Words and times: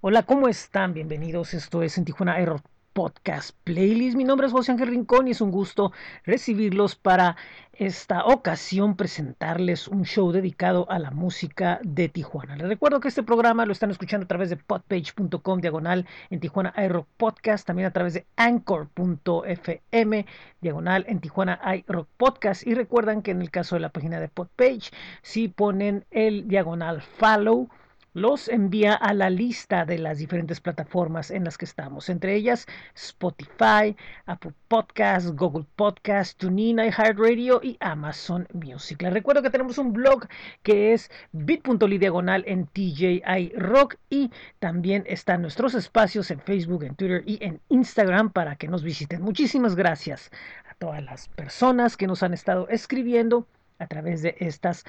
Hola, 0.00 0.22
¿cómo 0.22 0.46
están? 0.46 0.94
Bienvenidos. 0.94 1.54
Esto 1.54 1.82
es 1.82 1.98
en 1.98 2.04
Tijuana 2.04 2.34
Aero 2.34 2.62
Podcast 2.92 3.50
Playlist. 3.64 4.16
Mi 4.16 4.22
nombre 4.22 4.46
es 4.46 4.52
José 4.52 4.70
Ángel 4.70 4.90
Rincón 4.90 5.26
y 5.26 5.32
es 5.32 5.40
un 5.40 5.50
gusto 5.50 5.90
recibirlos 6.24 6.94
para 6.94 7.34
esta 7.72 8.24
ocasión 8.24 8.94
presentarles 8.94 9.88
un 9.88 10.04
show 10.04 10.30
dedicado 10.30 10.88
a 10.88 11.00
la 11.00 11.10
música 11.10 11.80
de 11.82 12.08
Tijuana. 12.08 12.54
Les 12.54 12.68
recuerdo 12.68 13.00
que 13.00 13.08
este 13.08 13.24
programa 13.24 13.66
lo 13.66 13.72
están 13.72 13.90
escuchando 13.90 14.22
a 14.22 14.28
través 14.28 14.50
de 14.50 14.56
podpage.com 14.56 15.60
diagonal 15.60 16.06
en 16.30 16.38
Tijuana 16.38 16.72
iRock 16.76 17.08
Podcast, 17.16 17.66
también 17.66 17.88
a 17.88 17.92
través 17.92 18.14
de 18.14 18.24
anchor.fm 18.36 20.26
diagonal 20.60 21.06
en 21.08 21.18
Tijuana 21.18 21.60
iRock 21.74 22.06
Podcast 22.16 22.64
y 22.64 22.74
recuerdan 22.74 23.20
que 23.20 23.32
en 23.32 23.42
el 23.42 23.50
caso 23.50 23.74
de 23.74 23.80
la 23.80 23.88
página 23.88 24.20
de 24.20 24.28
Podpage 24.28 24.92
si 25.22 25.48
ponen 25.48 26.04
el 26.12 26.46
diagonal 26.46 27.02
follow 27.02 27.68
los 28.14 28.48
envía 28.48 28.94
a 28.94 29.14
la 29.14 29.30
lista 29.30 29.84
de 29.84 29.98
las 29.98 30.18
diferentes 30.18 30.60
plataformas 30.60 31.30
en 31.30 31.44
las 31.44 31.58
que 31.58 31.64
estamos, 31.64 32.08
entre 32.08 32.34
ellas 32.34 32.66
Spotify, 32.94 33.96
Apple 34.26 34.52
Podcasts, 34.68 35.32
Google 35.34 35.66
Podcasts, 35.76 36.36
TuneIn, 36.36 36.78
iHeartRadio 36.78 37.60
y 37.62 37.76
Amazon 37.80 38.48
Music. 38.52 39.02
Les 39.02 39.12
recuerdo 39.12 39.42
que 39.42 39.50
tenemos 39.50 39.78
un 39.78 39.92
blog 39.92 40.26
que 40.62 40.92
es 40.92 41.10
bit.ly 41.32 41.98
diagonal 41.98 42.44
en 42.46 42.66
TJI 42.66 43.52
Rock 43.56 43.96
y 44.10 44.30
también 44.58 45.04
están 45.06 45.42
nuestros 45.42 45.74
espacios 45.74 46.30
en 46.30 46.40
Facebook, 46.40 46.84
en 46.84 46.94
Twitter 46.94 47.22
y 47.26 47.42
en 47.44 47.60
Instagram 47.68 48.30
para 48.30 48.56
que 48.56 48.68
nos 48.68 48.82
visiten. 48.82 49.22
Muchísimas 49.22 49.76
gracias 49.76 50.30
a 50.70 50.74
todas 50.74 51.02
las 51.02 51.28
personas 51.28 51.96
que 51.96 52.06
nos 52.06 52.22
han 52.22 52.34
estado 52.34 52.68
escribiendo 52.68 53.46
a 53.78 53.86
través 53.86 54.22
de 54.22 54.36
estas 54.38 54.84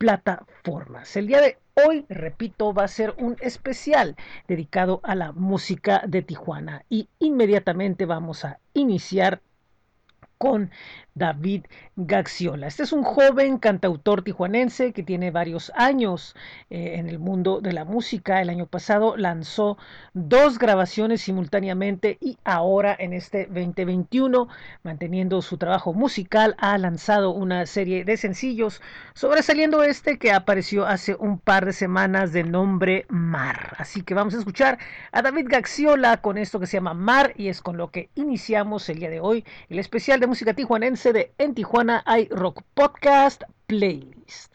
plataformas. 0.00 1.14
El 1.14 1.26
día 1.26 1.42
de 1.42 1.58
hoy, 1.86 2.06
repito, 2.08 2.72
va 2.72 2.84
a 2.84 2.88
ser 2.88 3.14
un 3.18 3.36
especial 3.42 4.16
dedicado 4.48 5.00
a 5.02 5.14
la 5.14 5.32
música 5.32 6.02
de 6.08 6.22
Tijuana 6.22 6.86
y 6.88 7.10
inmediatamente 7.18 8.06
vamos 8.06 8.46
a 8.46 8.60
iniciar 8.72 9.42
con 10.40 10.70
David 11.14 11.66
Gaxiola. 11.96 12.66
Este 12.66 12.84
es 12.84 12.94
un 12.94 13.02
joven 13.02 13.58
cantautor 13.58 14.22
tijuanense 14.22 14.92
que 14.92 15.02
tiene 15.02 15.30
varios 15.30 15.70
años 15.74 16.34
eh, 16.70 16.94
en 16.96 17.10
el 17.10 17.18
mundo 17.18 17.60
de 17.60 17.74
la 17.74 17.84
música. 17.84 18.40
El 18.40 18.48
año 18.48 18.66
pasado 18.66 19.18
lanzó 19.18 19.76
dos 20.14 20.58
grabaciones 20.58 21.20
simultáneamente 21.20 22.16
y 22.22 22.38
ahora 22.42 22.96
en 22.98 23.12
este 23.12 23.44
2021, 23.46 24.48
manteniendo 24.82 25.42
su 25.42 25.58
trabajo 25.58 25.92
musical, 25.92 26.54
ha 26.56 26.78
lanzado 26.78 27.32
una 27.32 27.66
serie 27.66 28.06
de 28.06 28.16
sencillos, 28.16 28.80
sobresaliendo 29.12 29.82
este 29.82 30.18
que 30.18 30.32
apareció 30.32 30.86
hace 30.86 31.16
un 31.16 31.38
par 31.38 31.66
de 31.66 31.74
semanas 31.74 32.32
de 32.32 32.44
nombre 32.44 33.04
Mar. 33.10 33.74
Así 33.76 34.00
que 34.00 34.14
vamos 34.14 34.34
a 34.34 34.38
escuchar 34.38 34.78
a 35.12 35.20
David 35.20 35.48
Gaxiola 35.50 36.22
con 36.22 36.38
esto 36.38 36.58
que 36.58 36.66
se 36.66 36.78
llama 36.78 36.94
Mar 36.94 37.34
y 37.36 37.48
es 37.48 37.60
con 37.60 37.76
lo 37.76 37.90
que 37.90 38.08
iniciamos 38.14 38.88
el 38.88 39.00
día 39.00 39.10
de 39.10 39.20
hoy 39.20 39.44
el 39.68 39.78
especial 39.78 40.18
de 40.18 40.29
música 40.30 40.54
tijuanense 40.54 41.12
de 41.12 41.34
En 41.38 41.54
Tijuana 41.54 42.04
hay 42.06 42.28
Rock 42.28 42.62
Podcast 42.74 43.42
Playlist. 43.66 44.54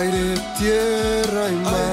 Aire, 0.00 0.34
tierra 0.56 1.50
y 1.50 1.56
mar. 1.56 1.87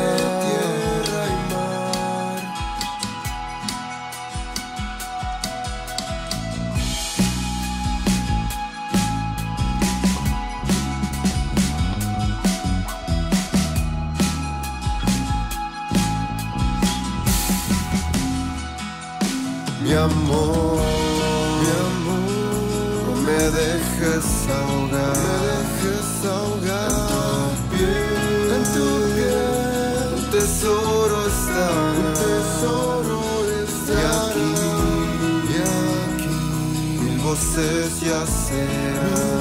Mil 37.57 37.89
voces 37.89 39.34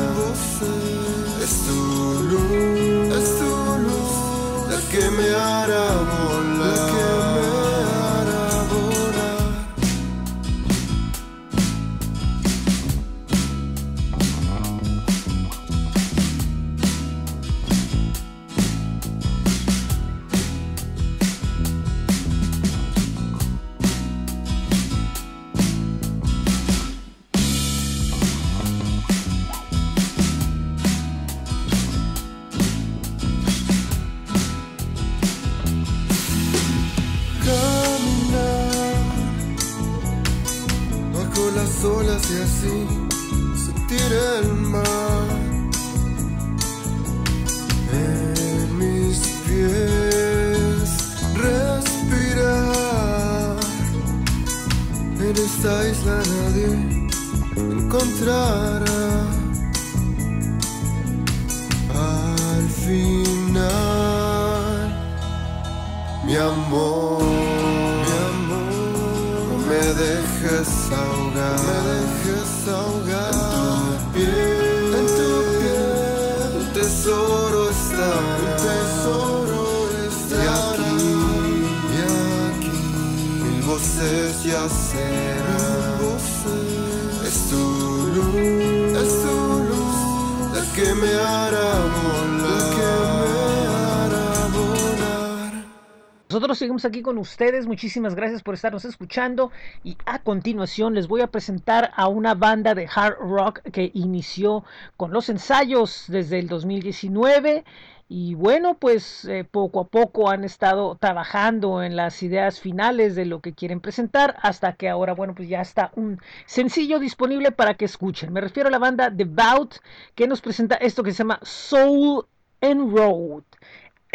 con 97.04 97.18
ustedes. 97.18 97.68
Muchísimas 97.68 98.16
gracias 98.16 98.42
por 98.42 98.54
estarnos 98.54 98.84
escuchando. 98.84 99.52
Y 99.84 99.96
a 100.06 100.18
continuación 100.18 100.94
les 100.94 101.06
voy 101.06 101.20
a 101.20 101.28
presentar 101.28 101.92
a 101.94 102.08
una 102.08 102.34
banda 102.34 102.74
de 102.74 102.88
hard 102.92 103.18
rock 103.20 103.60
que 103.70 103.92
inició 103.94 104.64
con 104.96 105.12
los 105.12 105.28
ensayos 105.28 106.06
desde 106.08 106.40
el 106.40 106.48
2019 106.48 107.64
y 108.08 108.34
bueno, 108.34 108.76
pues 108.78 109.24
eh, 109.24 109.44
poco 109.44 109.80
a 109.80 109.88
poco 109.88 110.28
han 110.28 110.44
estado 110.44 110.96
trabajando 110.96 111.82
en 111.82 111.96
las 111.96 112.22
ideas 112.22 112.60
finales 112.60 113.14
de 113.14 113.24
lo 113.24 113.40
que 113.40 113.54
quieren 113.54 113.80
presentar 113.80 114.36
hasta 114.42 114.74
que 114.74 114.90
ahora, 114.90 115.14
bueno, 115.14 115.34
pues 115.34 115.48
ya 115.48 115.62
está 115.62 115.90
un 115.96 116.20
sencillo 116.44 116.98
disponible 116.98 117.50
para 117.50 117.74
que 117.74 117.86
escuchen. 117.86 118.32
Me 118.32 118.42
refiero 118.42 118.68
a 118.68 118.72
la 118.72 118.78
banda 118.78 119.08
Devout 119.10 119.76
que 120.14 120.28
nos 120.28 120.42
presenta 120.42 120.76
esto 120.76 121.02
que 121.02 121.12
se 121.12 121.18
llama 121.18 121.40
Soul 121.42 122.26
and 122.60 122.94
Road. 122.94 123.44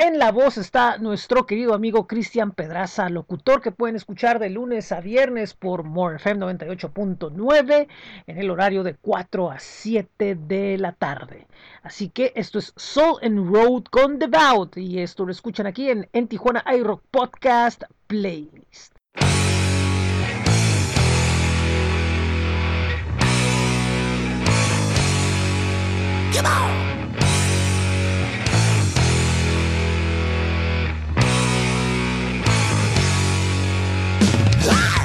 En 0.01 0.17
la 0.17 0.31
voz 0.31 0.57
está 0.57 0.97
nuestro 0.97 1.45
querido 1.45 1.73
amigo 1.73 2.07
Cristian 2.07 2.53
Pedraza, 2.53 3.09
locutor 3.09 3.61
que 3.61 3.73
pueden 3.73 3.97
escuchar 3.97 4.39
de 4.39 4.49
lunes 4.49 4.93
a 4.93 5.01
viernes 5.01 5.53
por 5.53 5.83
MoreFM 5.83 6.39
98.9 6.39 7.89
en 8.25 8.37
el 8.37 8.49
horario 8.49 8.83
de 8.83 8.95
4 8.95 9.51
a 9.51 9.59
7 9.59 10.35
de 10.35 10.77
la 10.77 10.93
tarde. 10.93 11.47
Así 11.83 12.07
que 12.07 12.31
esto 12.37 12.59
es 12.59 12.71
Soul 12.77 13.17
and 13.21 13.53
Road 13.53 13.83
con 13.91 14.19
Devout 14.19 14.77
y 14.77 15.01
esto 15.01 15.25
lo 15.25 15.33
escuchan 15.33 15.67
aquí 15.67 15.89
en, 15.89 16.07
en 16.13 16.29
Tijuana 16.29 16.63
iRock 16.73 17.03
Podcast 17.11 17.83
Playlist. 18.07 18.95
Come! 26.31 26.98
die. 34.69 34.98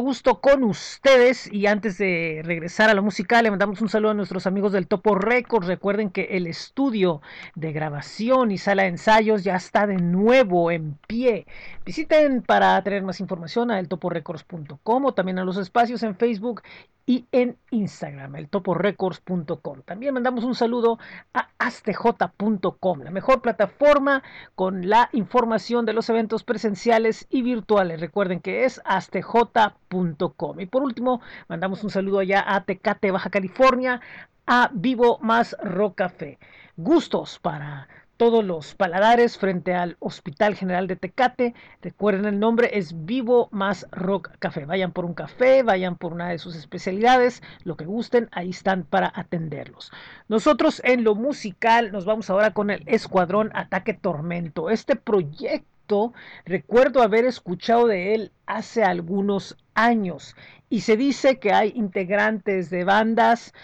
Gusto 0.00 0.40
con 0.40 0.64
ustedes 0.64 1.52
y 1.52 1.66
antes 1.66 1.98
de 1.98 2.42
regresar 2.44 2.90
a 2.90 2.94
la 2.94 3.00
música 3.00 3.42
le 3.42 3.50
mandamos 3.50 3.80
un 3.80 3.88
saludo 3.88 4.12
a 4.12 4.14
nuestros 4.14 4.46
amigos 4.46 4.72
del 4.72 4.86
Topo 4.86 5.14
Records. 5.14 5.66
Recuerden 5.66 6.10
que 6.10 6.28
el 6.32 6.46
estudio 6.46 7.22
de 7.54 7.72
grabación 7.72 8.50
y 8.50 8.58
sala 8.58 8.82
de 8.82 8.88
ensayos 8.88 9.44
ya 9.44 9.56
está 9.56 9.86
de 9.86 9.96
nuevo 9.96 10.70
en 10.70 10.98
pie. 11.06 11.46
Visiten 11.84 12.42
para 12.42 12.82
tener 12.82 13.02
más 13.02 13.20
información 13.20 13.70
a 13.70 13.78
eltoporecords.com 13.78 15.04
o 15.04 15.14
también 15.14 15.38
a 15.38 15.44
los 15.44 15.56
espacios 15.56 16.02
en 16.02 16.16
Facebook 16.16 16.62
y 17.10 17.26
en 17.32 17.58
Instagram, 17.72 18.36
el 18.36 18.48
toporecords.com. 18.48 19.82
También 19.84 20.14
mandamos 20.14 20.44
un 20.44 20.54
saludo 20.54 21.00
a 21.34 21.48
astj.com, 21.58 23.00
la 23.00 23.10
mejor 23.10 23.42
plataforma 23.42 24.22
con 24.54 24.88
la 24.88 25.08
información 25.12 25.86
de 25.86 25.92
los 25.92 26.08
eventos 26.08 26.44
presenciales 26.44 27.26
y 27.28 27.42
virtuales. 27.42 28.00
Recuerden 28.00 28.38
que 28.38 28.64
es 28.64 28.80
astj.com. 28.84 30.60
Y 30.60 30.66
por 30.66 30.84
último, 30.84 31.20
mandamos 31.48 31.82
un 31.82 31.90
saludo 31.90 32.20
allá 32.20 32.44
a 32.46 32.62
Tecate, 32.62 33.10
Baja 33.10 33.30
California, 33.30 34.00
a 34.46 34.70
Vivo 34.72 35.18
Más 35.20 35.56
Rock 35.64 35.96
Café. 35.96 36.38
Gustos 36.76 37.40
para 37.40 37.88
todos 38.20 38.44
los 38.44 38.74
paladares 38.74 39.38
frente 39.38 39.72
al 39.72 39.96
Hospital 39.98 40.54
General 40.54 40.86
de 40.86 40.94
Tecate. 40.94 41.54
Recuerden 41.80 42.26
el 42.26 42.38
nombre 42.38 42.68
es 42.74 43.06
Vivo 43.06 43.48
Más 43.50 43.86
Rock 43.92 44.32
Café. 44.38 44.66
Vayan 44.66 44.92
por 44.92 45.06
un 45.06 45.14
café, 45.14 45.62
vayan 45.62 45.96
por 45.96 46.12
una 46.12 46.28
de 46.28 46.36
sus 46.36 46.54
especialidades, 46.54 47.42
lo 47.64 47.78
que 47.78 47.86
gusten, 47.86 48.28
ahí 48.32 48.50
están 48.50 48.84
para 48.84 49.10
atenderlos. 49.14 49.90
Nosotros 50.28 50.82
en 50.84 51.02
lo 51.02 51.14
musical 51.14 51.92
nos 51.92 52.04
vamos 52.04 52.28
ahora 52.28 52.52
con 52.52 52.68
el 52.68 52.82
Escuadrón 52.84 53.52
Ataque 53.54 53.94
Tormento. 53.94 54.68
Este 54.68 54.96
proyecto 54.96 56.12
recuerdo 56.44 57.02
haber 57.02 57.24
escuchado 57.24 57.86
de 57.86 58.14
él 58.14 58.32
hace 58.44 58.84
algunos 58.84 59.56
años 59.72 60.36
y 60.68 60.82
se 60.82 60.98
dice 60.98 61.38
que 61.38 61.54
hay 61.54 61.72
integrantes 61.74 62.68
de 62.68 62.84
bandas 62.84 63.54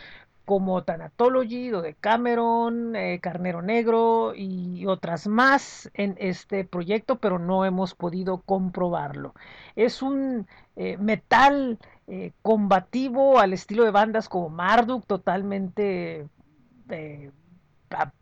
como 0.46 0.84
Thanatology, 0.84 1.70
de 1.70 1.94
Cameron, 1.94 2.94
eh, 2.96 3.18
Carnero 3.20 3.62
Negro 3.62 4.32
y 4.34 4.86
otras 4.86 5.26
más 5.26 5.90
en 5.92 6.16
este 6.20 6.64
proyecto, 6.64 7.16
pero 7.18 7.38
no 7.38 7.64
hemos 7.64 7.94
podido 7.94 8.38
comprobarlo. 8.38 9.34
Es 9.74 10.02
un 10.02 10.46
eh, 10.76 10.96
metal 10.98 11.78
eh, 12.06 12.32
combativo 12.42 13.40
al 13.40 13.52
estilo 13.52 13.84
de 13.84 13.90
bandas 13.90 14.28
como 14.28 14.48
Marduk, 14.48 15.04
totalmente 15.04 16.28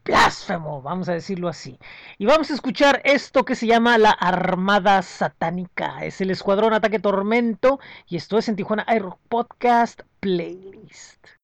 blasfemo, 0.05 0.81
vamos 0.83 1.09
a 1.09 1.13
decirlo 1.13 1.49
así. 1.49 1.79
Y 2.19 2.27
vamos 2.27 2.51
a 2.51 2.55
escuchar 2.55 3.03
esto 3.05 3.45
que 3.45 3.55
se 3.55 3.67
llama 3.67 3.99
la 3.99 4.11
Armada 4.11 5.03
Satánica. 5.03 6.05
Es 6.05 6.21
el 6.23 6.31
Escuadrón 6.31 6.73
Ataque 6.73 6.99
Tormento 6.99 7.81
y 8.07 8.17
esto 8.17 8.39
es 8.39 8.49
en 8.49 8.57
Tijuana 8.57 8.87
Air 8.89 9.05
Podcast 9.29 10.01
Playlist. 10.21 11.44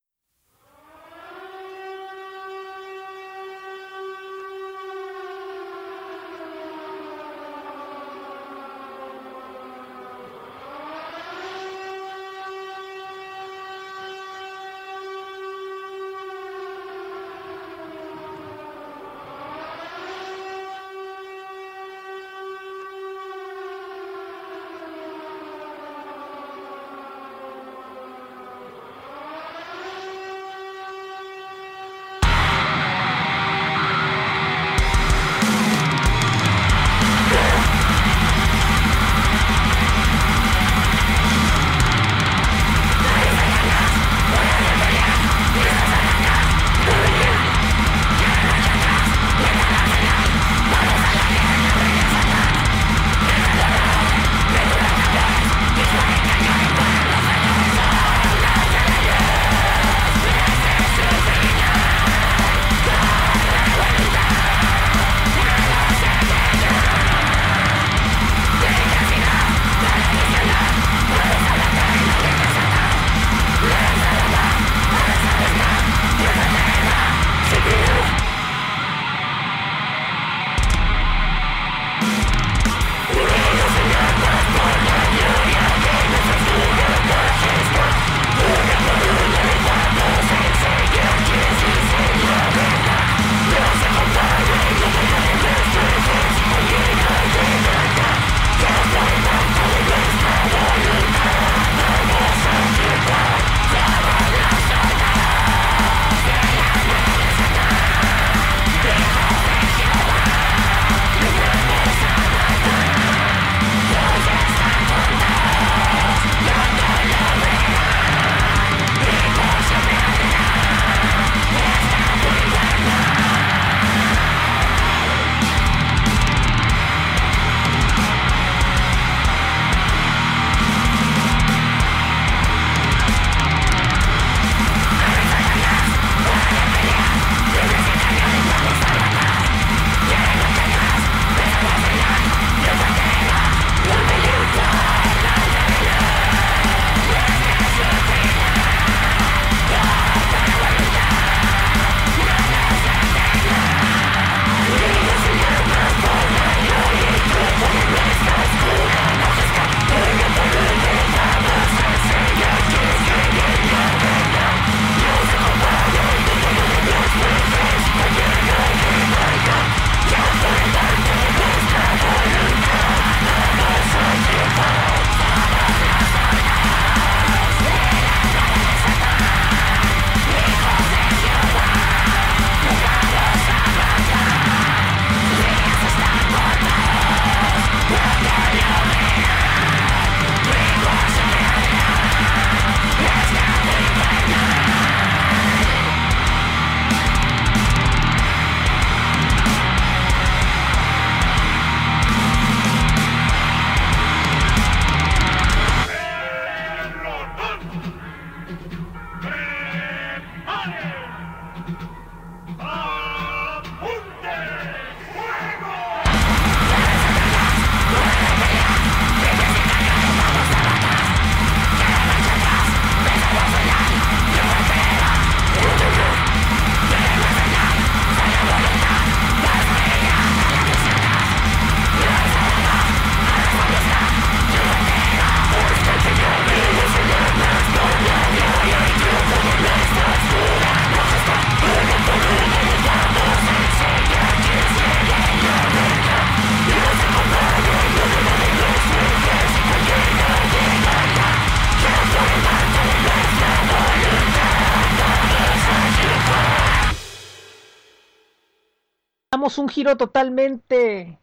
Un 259.58 259.68
giro 259.68 259.96
totalmente 259.96 261.18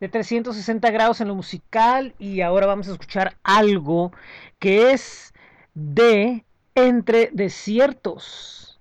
de 0.00 0.08
360 0.08 0.90
grados 0.90 1.20
en 1.20 1.28
lo 1.28 1.34
musical 1.34 2.14
y 2.18 2.40
ahora 2.40 2.66
vamos 2.66 2.88
a 2.88 2.92
escuchar 2.92 3.36
algo 3.42 4.12
que 4.58 4.92
es 4.92 5.32
de 5.74 6.44
Entre 6.74 7.30
Desiertos. 7.32 8.80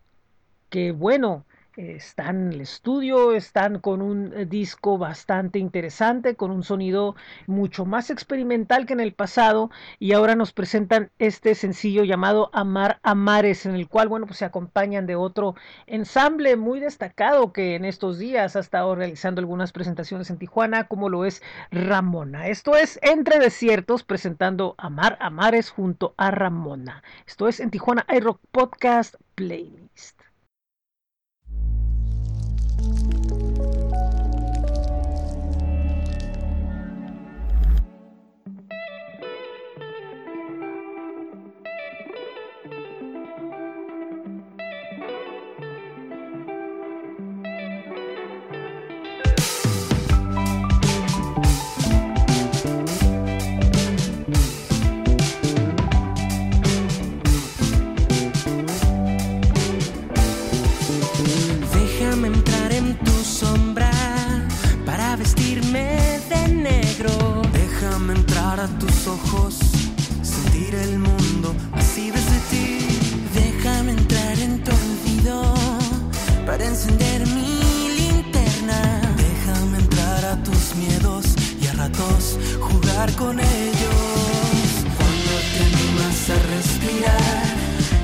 Que 0.70 0.92
bueno, 0.92 1.46
están 1.78 2.48
en 2.48 2.54
el 2.54 2.62
estudio, 2.62 3.34
están 3.34 3.80
con 3.80 4.02
un 4.02 4.34
eh, 4.34 4.46
disco 4.46 4.98
bastante 4.98 5.60
interesante, 5.60 6.36
con 6.36 6.52
un 6.52 6.64
sonido 6.64 7.16
mucho 7.48 7.86
más 7.86 8.10
experimental 8.10 8.86
que 8.86 8.94
en 8.94 9.00
el 9.00 9.14
pasado 9.14 9.72
y 10.00 10.14
ahora 10.14 10.36
nos 10.36 10.54
presentan 10.54 11.12
este 11.20 11.56
sencillo 11.56 12.04
llamado 12.04 12.50
Amar 12.54 13.00
Amares, 13.04 13.66
en 13.66 13.76
el 13.76 13.88
cual, 13.88 14.08
bueno, 14.08 14.26
pues 14.26 14.40
se 14.40 14.46
acompañan 14.46 15.08
de 15.08 15.16
otro 15.16 15.56
ensamble 15.88 16.56
muy 16.56 16.80
destacado 16.80 17.54
que 17.54 17.76
en 17.76 17.86
estos 17.86 18.20
días 18.20 18.56
ha 18.56 18.60
estado 18.60 18.96
realizando 18.96 19.40
algunas 19.40 19.72
presentaciones 19.72 20.30
en 20.30 20.38
Tijuana, 20.38 20.88
como 20.88 21.10
lo 21.10 21.26
es 21.26 21.42
Ramona. 21.72 22.48
Esto 22.48 22.76
es 22.76 23.00
Entre 23.02 23.40
Desiertos 23.40 24.04
presentando 24.04 24.76
Amar 24.78 25.18
Amares 25.20 25.70
junto 25.70 26.14
a 26.18 26.32
Ramona. 26.32 27.04
Esto 27.26 27.48
es 27.48 27.60
en 27.60 27.72
Tijuana 27.72 28.06
iRock 28.10 28.40
Podcast 28.52 29.16
Playlist. 62.94 63.24
a 68.64 68.68
tus 68.80 69.08
ojos, 69.08 69.56
sentir 70.22 70.74
el 70.76 71.00
mundo 71.00 71.54
así 71.74 72.12
desde 72.12 72.40
ti. 72.52 72.78
Déjame 73.34 73.92
entrar 73.92 74.40
en 74.40 74.64
tu 74.64 74.72
olvido 74.72 75.54
para 76.46 76.64
encender 76.64 77.28
mi 77.28 77.60
linterna. 77.98 79.02
Déjame 79.18 79.80
entrar 79.80 80.24
a 80.26 80.44
tus 80.44 80.76
miedos 80.76 81.26
y 81.62 81.68
a 81.68 81.74
ratos 81.74 82.38
jugar 82.62 83.12
con 83.16 83.40
ellos. 83.40 84.70
Cuando 84.98 85.34
te 85.52 85.60
animas 85.72 86.30
a 86.30 86.38
respirar, 86.56 87.46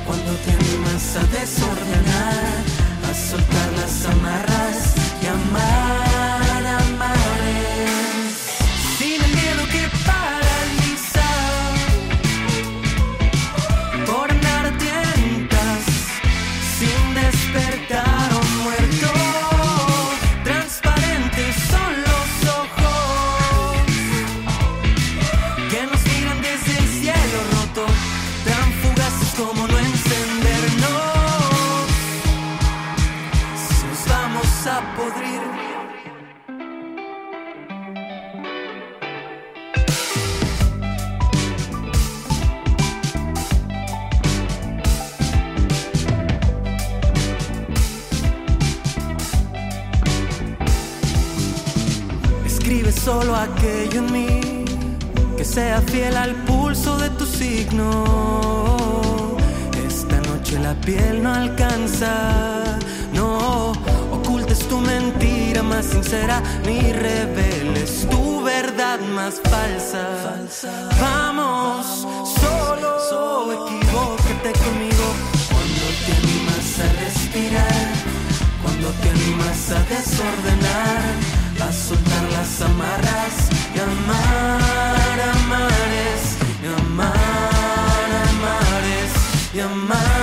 cuando 0.06 0.32
te 0.43 0.52
animas 0.52 1.15
a 1.15 1.23
desordenar, 1.39 2.68
soltar 3.19 3.71
las 3.73 4.05
amarras 4.05 4.95
y 5.21 5.27
amar, 5.27 6.09
sincera 66.10 66.41
ni 66.65 66.91
reveles 66.91 68.08
tu 68.10 68.41
verdad 68.43 69.00
más 69.13 69.36
falsa. 69.43 70.08
Vamos, 71.00 71.86
solo, 72.41 73.00
solo 73.10 73.65
conmigo 74.63 75.08
cuando 75.52 75.86
te 76.06 76.12
animas 76.22 76.67
a 76.80 76.88
respirar, 77.04 77.88
cuando 78.63 78.89
te 79.02 79.10
animas 79.10 79.72
a 79.72 79.80
desordenar 79.93 81.04
a 81.62 81.72
soltar 81.72 82.24
las 82.32 82.62
amarras 82.62 83.36
y 83.76 83.80
amar, 83.80 85.17
amares, 85.36 86.22
y 86.63 86.67
amar, 86.82 88.10
amares, 88.30 89.12
amar, 89.62 90.18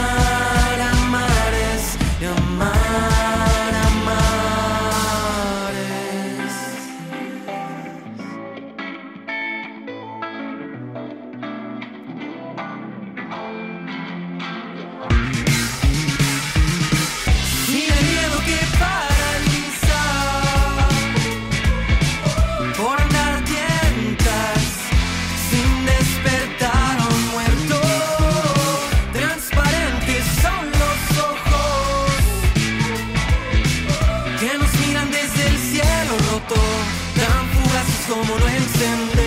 fugaces 38.25 38.37
como 38.37 38.39
no 38.39 39.26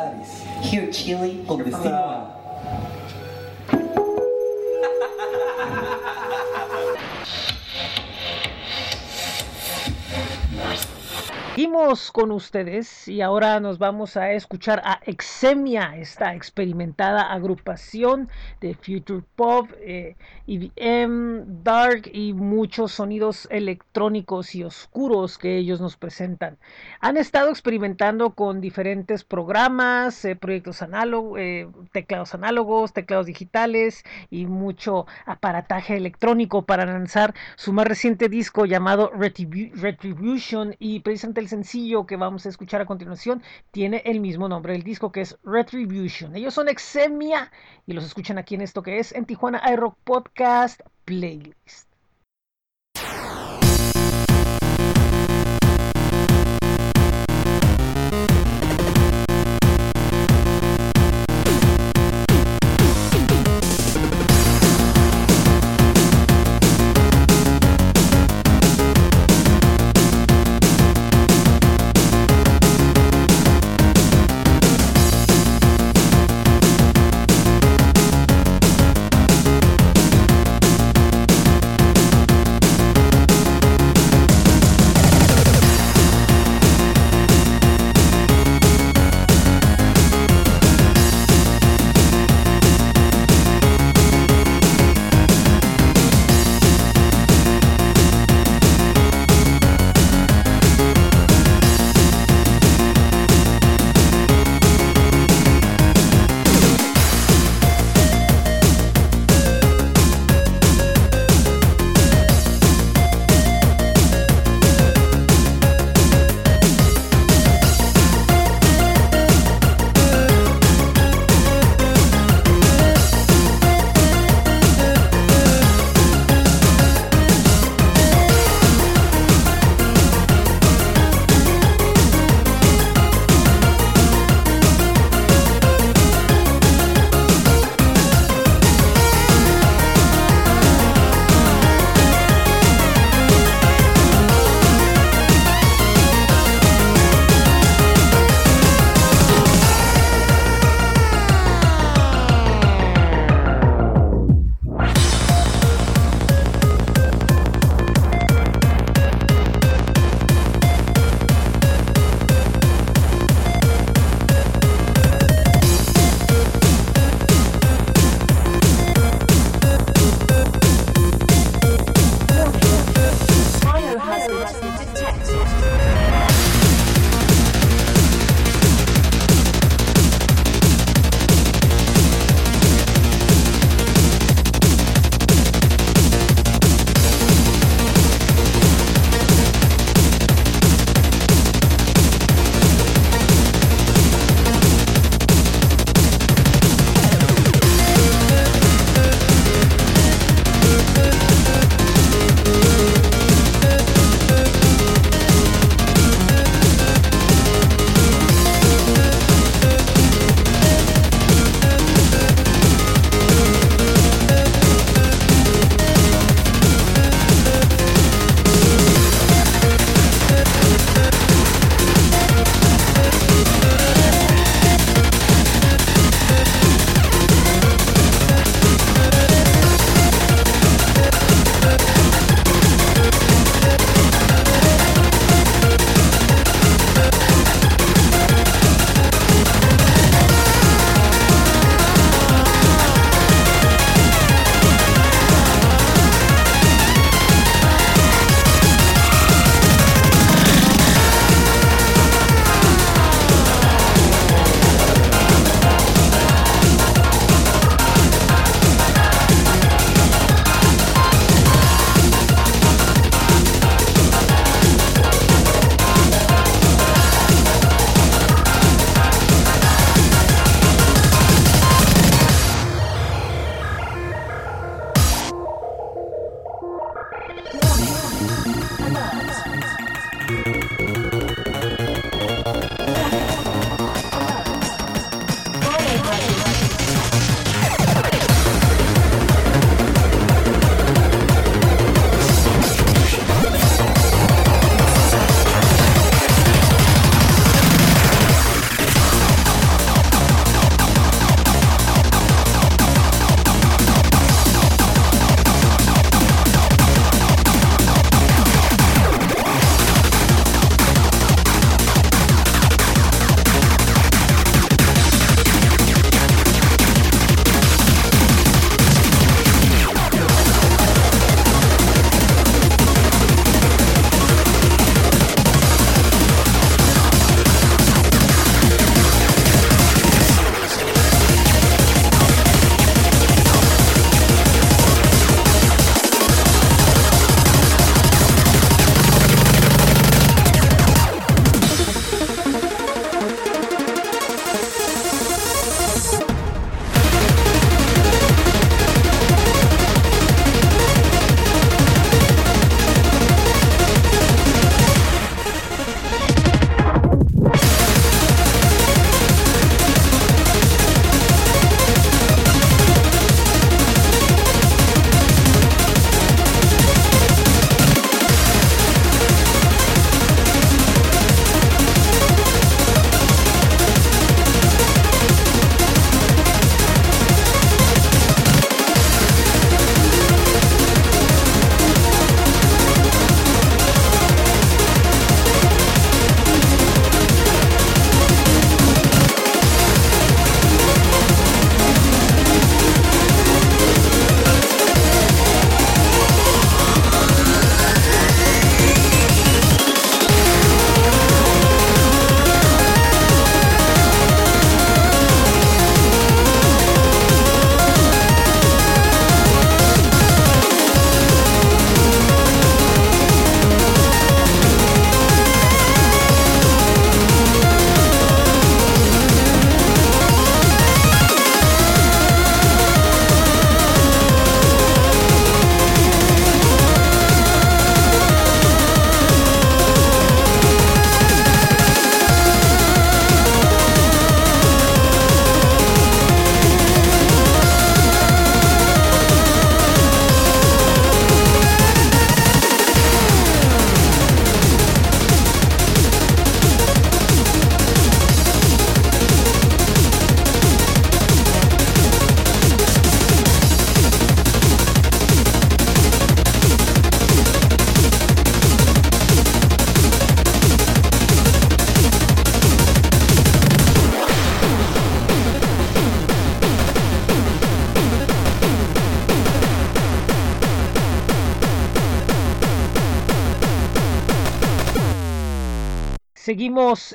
Chile. 0.00 0.24
Here 0.62 0.90
Chile 0.90 1.44
con 1.46 1.62
destino 1.62 1.96
a 1.96 2.38
Seguimos 11.54 12.09
con 12.12 12.32
ustedes 12.32 13.08
y 13.08 13.20
ahora 13.20 13.60
nos 13.60 13.78
vamos 13.78 14.16
a 14.16 14.32
escuchar 14.32 14.80
a 14.84 15.00
Exemia, 15.04 15.96
esta 15.96 16.34
experimentada 16.34 17.32
agrupación 17.32 18.28
de 18.60 18.74
Future 18.74 19.24
Pop, 19.36 19.70
eh, 19.80 20.16
EDM, 20.46 21.62
Dark 21.62 22.10
y 22.12 22.32
muchos 22.32 22.92
sonidos 22.92 23.46
electrónicos 23.50 24.54
y 24.54 24.64
oscuros 24.64 25.38
que 25.38 25.56
ellos 25.56 25.80
nos 25.80 25.96
presentan. 25.96 26.58
Han 27.00 27.16
estado 27.16 27.50
experimentando 27.50 28.30
con 28.30 28.60
diferentes 28.60 29.24
programas, 29.24 30.24
eh, 30.24 30.36
proyectos 30.36 30.82
análogos, 30.82 31.38
eh, 31.40 31.68
teclados 31.92 32.34
análogos, 32.34 32.92
teclados 32.92 33.26
digitales 33.26 34.04
y 34.30 34.46
mucho 34.46 35.06
aparataje 35.26 35.96
electrónico 35.96 36.62
para 36.62 36.86
lanzar 36.86 37.34
su 37.56 37.72
más 37.72 37.86
reciente 37.86 38.28
disco 38.28 38.66
llamado 38.66 39.12
Retribu- 39.12 39.72
Retribution 39.74 40.74
y 40.78 41.00
precisamente 41.00 41.40
el 41.40 41.48
sencillo 41.48 41.99
que 42.06 42.16
vamos 42.16 42.46
a 42.46 42.48
escuchar 42.48 42.80
a 42.80 42.86
continuación 42.86 43.42
tiene 43.70 44.02
el 44.04 44.20
mismo 44.20 44.48
nombre 44.48 44.72
del 44.72 44.82
disco 44.82 45.12
que 45.12 45.22
es 45.22 45.38
Retribution. 45.44 46.34
Ellos 46.36 46.54
son 46.54 46.68
Exemia 46.68 47.50
y 47.86 47.92
los 47.92 48.04
escuchan 48.04 48.38
aquí 48.38 48.54
en 48.54 48.62
esto 48.62 48.82
que 48.82 48.98
es 48.98 49.12
en 49.12 49.26
Tijuana 49.26 49.62
iRock 49.72 49.96
Podcast 50.04 50.80
Playlist. 51.04 51.89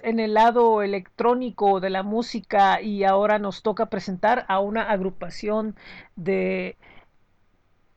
En 0.05 0.19
el 0.19 0.35
lado 0.35 0.81
electrónico 0.83 1.79
de 1.79 1.89
la 1.89 2.03
música 2.03 2.81
y 2.81 3.03
ahora 3.03 3.39
nos 3.39 3.63
toca 3.63 3.87
presentar 3.87 4.45
a 4.47 4.59
una 4.59 4.83
agrupación 4.83 5.75
de 6.15 6.77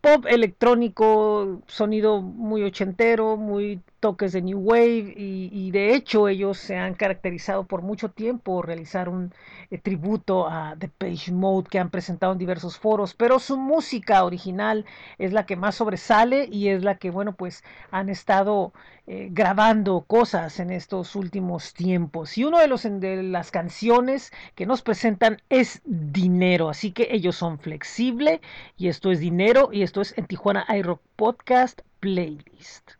pop 0.00 0.24
electrónico, 0.26 1.60
sonido 1.66 2.22
muy 2.22 2.62
ochentero, 2.62 3.36
muy 3.36 3.82
toques 4.00 4.32
de 4.32 4.42
New 4.42 4.60
Wave 4.60 5.12
y, 5.16 5.70
de 5.72 5.94
hecho 5.94 6.28
ellos 6.28 6.56
se 6.58 6.76
han 6.76 6.94
caracterizado 6.94 7.64
por 7.64 7.82
mucho 7.82 8.10
tiempo 8.10 8.62
realizar 8.62 9.08
un 9.08 9.34
eh, 9.70 9.78
tributo 9.78 10.48
a 10.48 10.76
The 10.78 10.88
Page 10.88 11.32
Mode 11.32 11.68
que 11.68 11.80
han 11.80 11.90
presentado 11.90 12.32
en 12.32 12.38
diversos 12.38 12.78
foros, 12.78 13.14
pero 13.14 13.38
su 13.40 13.56
música 13.56 14.24
original 14.24 14.86
es 15.18 15.32
la 15.32 15.46
que 15.46 15.56
más 15.56 15.74
sobresale 15.74 16.48
y 16.50 16.68
es 16.68 16.84
la 16.84 16.96
que, 16.96 17.10
bueno, 17.10 17.32
pues 17.32 17.64
han 17.90 18.08
estado 18.08 18.72
eh, 19.10 19.30
grabando 19.32 20.02
cosas 20.02 20.60
en 20.60 20.70
estos 20.70 21.16
últimos 21.16 21.72
tiempos. 21.72 22.36
Y 22.36 22.44
uno 22.44 22.58
de, 22.58 22.68
los, 22.68 22.82
de 22.82 23.22
las 23.22 23.50
canciones 23.50 24.32
que 24.54 24.66
nos 24.66 24.82
presentan 24.82 25.40
es 25.48 25.80
Dinero, 25.86 26.68
así 26.68 26.92
que 26.92 27.08
ellos 27.10 27.34
son 27.34 27.58
flexible 27.58 28.42
y 28.76 28.88
esto 28.88 29.10
es 29.10 29.20
Dinero 29.20 29.70
y 29.72 29.80
esto 29.82 30.02
es 30.02 30.12
en 30.18 30.26
Tijuana 30.26 30.66
iRock 30.68 31.00
Podcast 31.16 31.80
Playlist. 32.00 32.97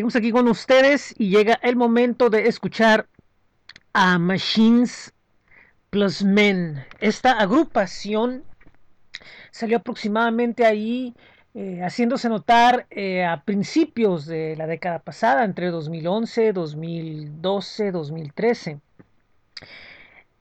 Seguimos 0.00 0.16
aquí 0.16 0.32
con 0.32 0.48
ustedes 0.48 1.14
y 1.18 1.28
llega 1.28 1.60
el 1.62 1.76
momento 1.76 2.30
de 2.30 2.48
escuchar 2.48 3.06
a 3.92 4.18
Machines 4.18 5.12
Plus 5.90 6.22
Men. 6.22 6.82
Esta 7.00 7.32
agrupación 7.32 8.42
salió 9.50 9.76
aproximadamente 9.76 10.64
ahí 10.64 11.14
eh, 11.52 11.80
haciéndose 11.82 12.30
notar 12.30 12.86
eh, 12.88 13.26
a 13.26 13.42
principios 13.44 14.24
de 14.24 14.56
la 14.56 14.66
década 14.66 15.00
pasada, 15.00 15.44
entre 15.44 15.66
2011, 15.66 16.54
2012, 16.54 17.92
2013. 17.92 18.80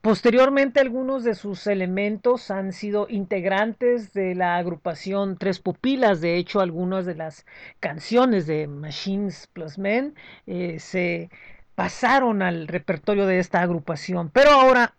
Posteriormente, 0.01 0.79
algunos 0.79 1.25
de 1.25 1.35
sus 1.35 1.67
elementos 1.67 2.51
han 2.51 2.71
sido 2.71 3.07
integrantes 3.09 4.13
de 4.13 4.33
la 4.33 4.55
agrupación 4.55 5.37
Tres 5.37 5.59
Pupilas. 5.59 6.21
De 6.21 6.37
hecho, 6.37 6.61
algunas 6.61 7.05
de 7.05 7.15
las 7.15 7.45
canciones 7.81 8.47
de 8.47 8.67
Machines 8.67 9.47
Plus 9.47 9.77
Men 9.77 10.15
eh, 10.47 10.79
se 10.79 11.29
pasaron 11.75 12.41
al 12.41 12.69
repertorio 12.69 13.25
de 13.25 13.39
esta 13.39 13.61
agrupación. 13.61 14.29
Pero 14.29 14.51
ahora 14.51 14.95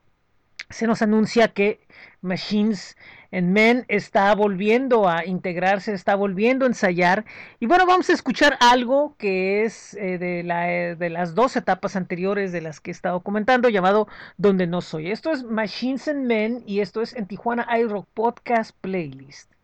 se 0.69 0.87
nos 0.87 1.01
anuncia 1.01 1.49
que 1.49 1.81
Machines 2.21 2.99
en 3.31 3.53
Men 3.53 3.85
está 3.89 4.35
volviendo 4.35 5.09
a 5.09 5.25
integrarse, 5.25 5.93
está 5.93 6.15
volviendo 6.15 6.65
a 6.65 6.69
ensayar. 6.69 7.25
Y 7.59 7.67
bueno, 7.67 7.87
vamos 7.87 8.11
a 8.11 8.13
escuchar 8.13 8.57
algo 8.61 9.15
que 9.19 9.65
es 9.65 9.95
eh, 9.95 10.19
de, 10.19 10.43
la, 10.43 10.73
eh, 10.73 10.97
de 10.97 11.11
las 11.11 11.35
dos 11.35 11.57
etapas 11.57 11.97
anteriores 11.97 12.53
de 12.53 12.61
las 12.61 12.81
que 12.81 12.91
he 12.91 12.93
estado 12.93 13.21
comentando, 13.21 13.69
llamado 13.69 14.09
Donde 14.37 14.67
no 14.67 14.81
soy. 14.81 15.11
Esto 15.11 15.31
es 15.33 15.43
Machines 15.45 16.09
and 16.09 16.27
Men 16.27 16.63
y 16.67 16.81
esto 16.81 17.03
es 17.03 17.15
en 17.15 17.27
Tijuana 17.27 17.67
iRock 17.79 18.07
Podcast 18.15 18.77
Playlist. 18.81 19.60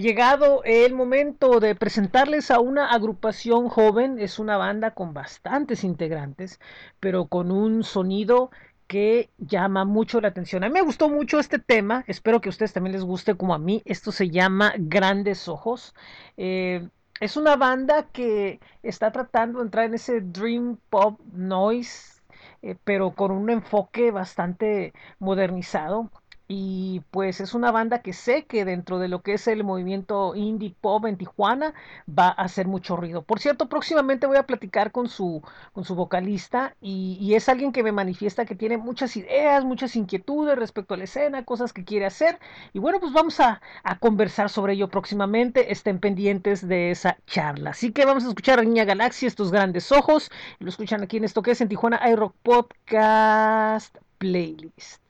Llegado 0.00 0.62
el 0.64 0.94
momento 0.94 1.60
de 1.60 1.74
presentarles 1.74 2.50
a 2.50 2.60
una 2.60 2.90
agrupación 2.90 3.68
joven. 3.68 4.18
Es 4.18 4.38
una 4.38 4.56
banda 4.56 4.92
con 4.92 5.14
bastantes 5.14 5.84
integrantes, 5.84 6.60
pero 7.00 7.26
con 7.26 7.50
un 7.50 7.84
sonido 7.84 8.50
que 8.86 9.30
llama 9.38 9.84
mucho 9.84 10.20
la 10.20 10.28
atención. 10.28 10.64
A 10.64 10.68
mí 10.68 10.72
me 10.72 10.82
gustó 10.82 11.08
mucho 11.08 11.38
este 11.38 11.58
tema. 11.58 12.04
Espero 12.08 12.40
que 12.40 12.48
a 12.48 12.50
ustedes 12.50 12.72
también 12.72 12.92
les 12.92 13.04
guste 13.04 13.36
como 13.36 13.54
a 13.54 13.58
mí. 13.58 13.82
Esto 13.84 14.10
se 14.10 14.30
llama 14.30 14.74
Grandes 14.76 15.48
Ojos. 15.48 15.94
Eh, 16.36 16.88
es 17.20 17.36
una 17.36 17.56
banda 17.56 18.08
que 18.12 18.60
está 18.82 19.12
tratando 19.12 19.58
de 19.58 19.66
entrar 19.66 19.84
en 19.84 19.94
ese 19.94 20.20
dream 20.22 20.78
pop 20.88 21.20
noise, 21.32 22.20
eh, 22.62 22.76
pero 22.82 23.12
con 23.12 23.30
un 23.30 23.50
enfoque 23.50 24.10
bastante 24.10 24.92
modernizado. 25.18 26.10
Y 26.52 27.02
pues 27.12 27.40
es 27.40 27.54
una 27.54 27.70
banda 27.70 28.02
que 28.02 28.12
sé 28.12 28.44
que 28.44 28.64
dentro 28.64 28.98
de 28.98 29.06
lo 29.06 29.22
que 29.22 29.34
es 29.34 29.46
el 29.46 29.62
movimiento 29.62 30.34
indie 30.34 30.74
pop 30.80 31.06
en 31.06 31.16
Tijuana 31.16 31.74
va 32.08 32.26
a 32.26 32.42
hacer 32.42 32.66
mucho 32.66 32.96
ruido. 32.96 33.22
Por 33.22 33.38
cierto, 33.38 33.68
próximamente 33.68 34.26
voy 34.26 34.36
a 34.36 34.46
platicar 34.46 34.90
con 34.90 35.08
su, 35.08 35.44
con 35.72 35.84
su 35.84 35.94
vocalista 35.94 36.74
y, 36.80 37.34
es 37.36 37.48
alguien 37.48 37.70
que 37.70 37.84
me 37.84 37.92
manifiesta 37.92 38.46
que 38.46 38.56
tiene 38.56 38.78
muchas 38.78 39.16
ideas, 39.16 39.64
muchas 39.64 39.94
inquietudes 39.94 40.58
respecto 40.58 40.94
a 40.94 40.96
la 40.96 41.04
escena, 41.04 41.44
cosas 41.44 41.72
que 41.72 41.84
quiere 41.84 42.06
hacer. 42.06 42.40
Y 42.72 42.80
bueno, 42.80 42.98
pues 42.98 43.12
vamos 43.12 43.38
a, 43.38 43.60
a 43.84 43.98
conversar 44.00 44.50
sobre 44.50 44.72
ello 44.72 44.88
próximamente. 44.88 45.70
Estén 45.70 46.00
pendientes 46.00 46.66
de 46.66 46.90
esa 46.90 47.16
charla. 47.26 47.70
Así 47.70 47.92
que 47.92 48.04
vamos 48.04 48.24
a 48.24 48.28
escuchar 48.28 48.58
a 48.58 48.64
Niña 48.64 48.84
Galaxia, 48.84 49.28
estos 49.28 49.52
grandes 49.52 49.92
ojos. 49.92 50.32
Lo 50.58 50.68
escuchan 50.68 51.00
aquí 51.04 51.18
en 51.18 51.24
esto 51.24 51.42
que 51.42 51.52
es 51.52 51.60
en 51.60 51.68
Tijuana 51.68 52.00
iRock 52.10 52.34
Podcast 52.42 53.96
Playlist. 54.18 55.09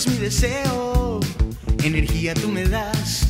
alborotas 0.00 0.06
mi 0.06 0.16
deseo, 0.18 1.20
energía 1.82 2.34
tú 2.34 2.48
me 2.48 2.64
das. 2.64 3.26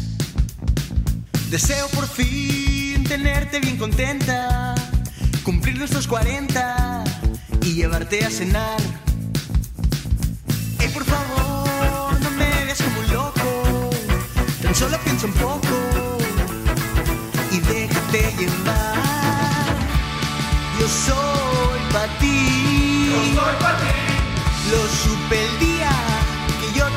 Deseo 1.51 1.89
por 1.89 2.07
fin 2.07 3.03
tenerte 3.05 3.61
bien 3.61 3.77
contenta, 3.77 4.75
cumplir 5.43 5.79
nuestros 5.79 6.07
40 6.07 7.05
y 7.63 7.75
llevarte 7.75 8.25
a 8.25 8.31
cenar. 8.31 8.81
Ey, 10.79 10.89
por 10.89 11.05
favor, 11.05 12.21
no 12.21 12.31
me 12.33 12.65
veas 12.65 12.83
como 12.83 13.01
un 13.01 13.13
loco, 13.13 13.91
tan 14.63 14.75
solo 14.75 14.99
piensa 15.05 15.27
un 15.27 15.33
poco 15.35 16.19
y 17.53 17.61
déjate 17.61 18.35
llevar. 18.39 18.97
Yo 20.79 20.89
soy 20.89 21.81
para 21.93 22.19
ti. 22.19 23.11
Yo 23.11 23.41
soy 23.41 23.55
para 23.61 23.79
ti. 23.79 24.01
Lo 24.71 24.79
supe 24.87 25.47
el 25.47 25.59
día 25.59 25.80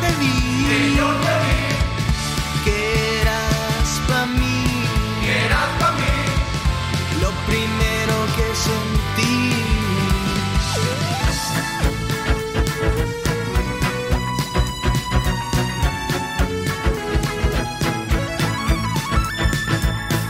te 0.03 0.11
vi. 0.21 0.35
Que 0.69 0.79
yo 0.97 1.07
te 1.25 1.33
vi. 1.43 1.61
Que 2.65 2.77
eras 3.21 3.89
para 4.07 4.25
mí. 4.39 4.59
Que 5.21 5.31
eras 5.45 5.69
para 5.79 5.93
mí. 5.99 6.15
Lo 7.23 7.31
primero 7.49 8.15
que 8.37 8.47
sentí. 8.67 9.35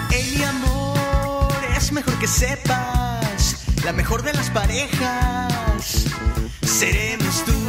Mi 0.09 0.43
amor, 0.43 1.53
es 1.77 1.91
mejor 1.91 2.13
que 2.19 2.27
sepas, 2.27 3.65
la 3.85 3.93
mejor 3.93 4.23
de 4.23 4.33
las 4.33 4.49
parejas, 4.49 6.05
seremos 6.61 7.43
tú 7.45 7.62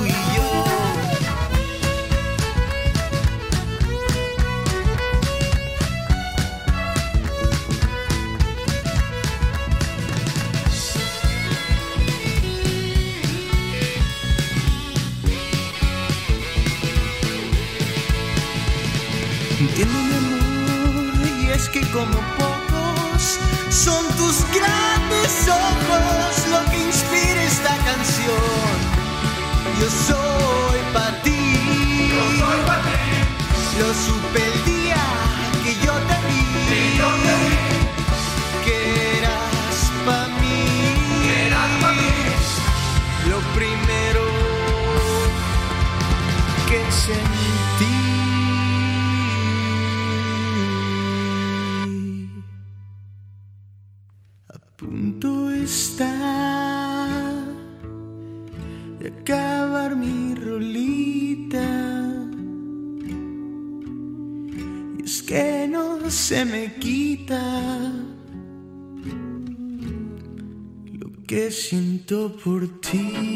siento 72.06 72.36
por 72.42 72.66
ti. 72.80 73.33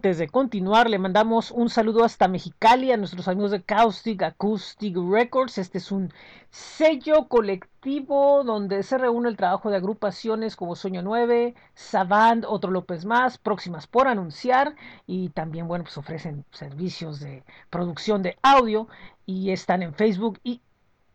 Antes 0.00 0.16
de 0.16 0.28
continuar, 0.28 0.88
le 0.88 0.98
mandamos 0.98 1.50
un 1.50 1.68
saludo 1.68 2.04
hasta 2.04 2.26
Mexicali 2.26 2.90
a 2.90 2.96
nuestros 2.96 3.28
amigos 3.28 3.50
de 3.50 3.60
Caustic 3.60 4.22
Acoustic 4.22 4.96
Records. 4.96 5.58
Este 5.58 5.76
es 5.76 5.92
un 5.92 6.10
sello 6.48 7.28
colectivo 7.28 8.42
donde 8.42 8.82
se 8.82 8.96
reúne 8.96 9.28
el 9.28 9.36
trabajo 9.36 9.68
de 9.68 9.76
agrupaciones 9.76 10.56
como 10.56 10.74
Sueño 10.74 11.02
9, 11.02 11.54
Savant, 11.74 12.46
Otro 12.48 12.70
López 12.70 13.04
Más, 13.04 13.36
próximas 13.36 13.86
por 13.86 14.08
anunciar 14.08 14.74
y 15.06 15.28
también, 15.28 15.68
bueno, 15.68 15.84
pues 15.84 15.98
ofrecen 15.98 16.46
servicios 16.50 17.20
de 17.20 17.44
producción 17.68 18.22
de 18.22 18.38
audio 18.40 18.88
y 19.26 19.50
están 19.50 19.82
en 19.82 19.92
Facebook 19.92 20.40
y 20.42 20.62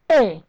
e 0.07 0.43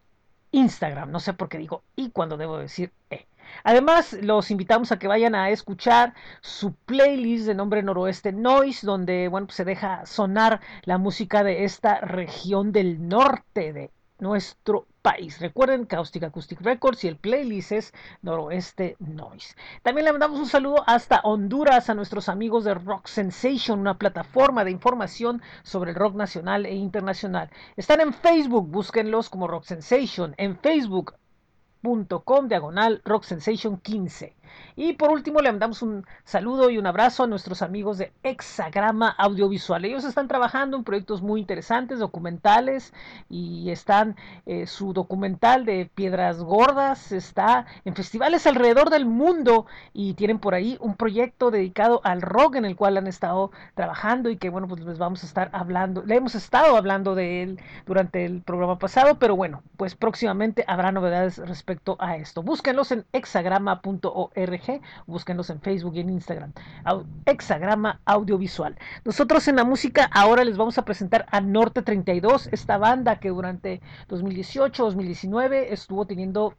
Instagram. 0.51 1.09
No 1.09 1.19
sé 1.19 1.33
por 1.33 1.49
qué 1.49 1.57
digo 1.57 1.81
y 1.95 2.11
cuando 2.11 2.37
debo 2.37 2.59
decir 2.59 2.91
e. 3.09 3.25
Además, 3.63 4.13
los 4.21 4.51
invitamos 4.51 4.91
a 4.91 4.99
que 4.99 5.07
vayan 5.07 5.35
a 5.35 5.49
escuchar 5.49 6.13
su 6.41 6.73
playlist 6.73 7.45
de 7.45 7.55
nombre 7.55 7.83
Noroeste 7.83 8.31
Noise, 8.31 8.85
donde 8.85 9.27
bueno, 9.27 9.47
pues 9.47 9.57
se 9.57 9.65
deja 9.65 10.05
sonar 10.05 10.61
la 10.83 10.97
música 10.97 11.43
de 11.43 11.63
esta 11.63 11.99
región 12.01 12.71
del 12.71 13.07
norte 13.07 13.73
de 13.73 13.91
nuestro 14.19 14.87
país. 15.01 15.39
Recuerden 15.39 15.85
Caustic 15.85 16.23
Acoustic 16.23 16.59
Records 16.61 17.03
y 17.03 17.07
el 17.07 17.17
playlist 17.17 17.71
es 17.71 17.93
Noroeste 18.21 18.95
Noise. 18.99 19.55
También 19.83 20.05
le 20.05 20.11
mandamos 20.11 20.39
un 20.39 20.47
saludo 20.47 20.83
hasta 20.87 21.21
Honduras 21.23 21.89
a 21.89 21.93
nuestros 21.93 22.27
amigos 22.29 22.63
de 22.63 22.73
Rock 22.73 23.07
Sensation, 23.07 23.79
una 23.79 23.97
plataforma 23.97 24.63
de 24.63 24.71
información 24.71 25.41
sobre 25.63 25.91
el 25.91 25.95
rock 25.95 26.15
nacional 26.15 26.65
e 26.65 26.75
internacional. 26.75 27.49
Están 27.75 28.01
en 28.01 28.13
Facebook, 28.13 28.67
búsquenlos 28.67 29.29
como 29.29 29.47
Rock 29.47 29.65
Sensation. 29.65 30.33
En 30.37 30.57
Facebook 30.57 31.13
com 32.23 32.47
diagonal 32.47 33.01
Rock 33.05 33.25
Sensation 33.25 33.77
15. 33.77 34.33
Y 34.75 34.93
por 34.93 35.09
último 35.09 35.41
le 35.41 35.51
mandamos 35.51 35.81
un 35.81 36.05
saludo 36.23 36.69
y 36.69 36.77
un 36.77 36.87
abrazo 36.87 37.23
a 37.23 37.27
nuestros 37.27 37.61
amigos 37.61 37.97
de 37.97 38.11
Hexagrama 38.23 39.09
Audiovisual. 39.09 39.85
Ellos 39.85 40.03
están 40.03 40.27
trabajando 40.27 40.77
en 40.77 40.83
proyectos 40.83 41.21
muy 41.21 41.41
interesantes, 41.41 41.99
documentales, 41.99 42.93
y 43.29 43.69
están, 43.69 44.15
eh, 44.45 44.67
su 44.67 44.93
documental 44.93 45.65
de 45.65 45.89
Piedras 45.93 46.41
Gordas 46.41 47.11
está 47.11 47.65
en 47.85 47.95
festivales 47.95 48.47
alrededor 48.47 48.89
del 48.89 49.05
mundo 49.05 49.65
y 49.93 50.13
tienen 50.13 50.39
por 50.39 50.53
ahí 50.53 50.77
un 50.79 50.95
proyecto 50.95 51.51
dedicado 51.51 52.01
al 52.03 52.21
rock 52.21 52.55
en 52.55 52.65
el 52.65 52.75
cual 52.75 52.97
han 52.97 53.07
estado 53.07 53.51
trabajando 53.75 54.29
y 54.29 54.37
que 54.37 54.49
bueno, 54.49 54.67
pues 54.67 54.81
les 54.81 54.97
vamos 54.97 55.23
a 55.23 55.27
estar 55.27 55.49
hablando, 55.53 56.03
le 56.03 56.15
hemos 56.15 56.35
estado 56.35 56.77
hablando 56.77 57.15
de 57.15 57.43
él 57.43 57.59
durante 57.85 58.25
el 58.25 58.41
programa 58.41 58.79
pasado, 58.79 59.17
pero 59.19 59.35
bueno, 59.35 59.63
pues 59.77 59.95
próximamente 59.95 60.63
habrá 60.67 60.91
novedades 60.91 61.37
respecto 61.37 61.97
a 61.99 62.17
esto. 62.17 62.43
Búsquenlos 62.43 62.91
en 62.91 63.05
hexagrama.org, 63.13 64.31
búsquenlos 65.05 65.49
en 65.49 65.61
Facebook 65.61 65.95
y 65.95 66.01
en 66.01 66.09
Instagram. 66.09 66.53
Hexagrama 67.25 68.01
Audiovisual. 68.05 68.77
Nosotros 69.03 69.47
en 69.47 69.55
la 69.55 69.63
música 69.63 70.09
ahora 70.13 70.43
les 70.43 70.57
vamos 70.57 70.77
a 70.77 70.85
presentar 70.85 71.25
a 71.31 71.41
Norte 71.41 71.81
32, 71.81 72.49
esta 72.51 72.77
banda 72.77 73.19
que 73.19 73.29
durante 73.29 73.81
2018-2019 74.09 75.67
estuvo 75.69 76.05
teniendo 76.05 76.53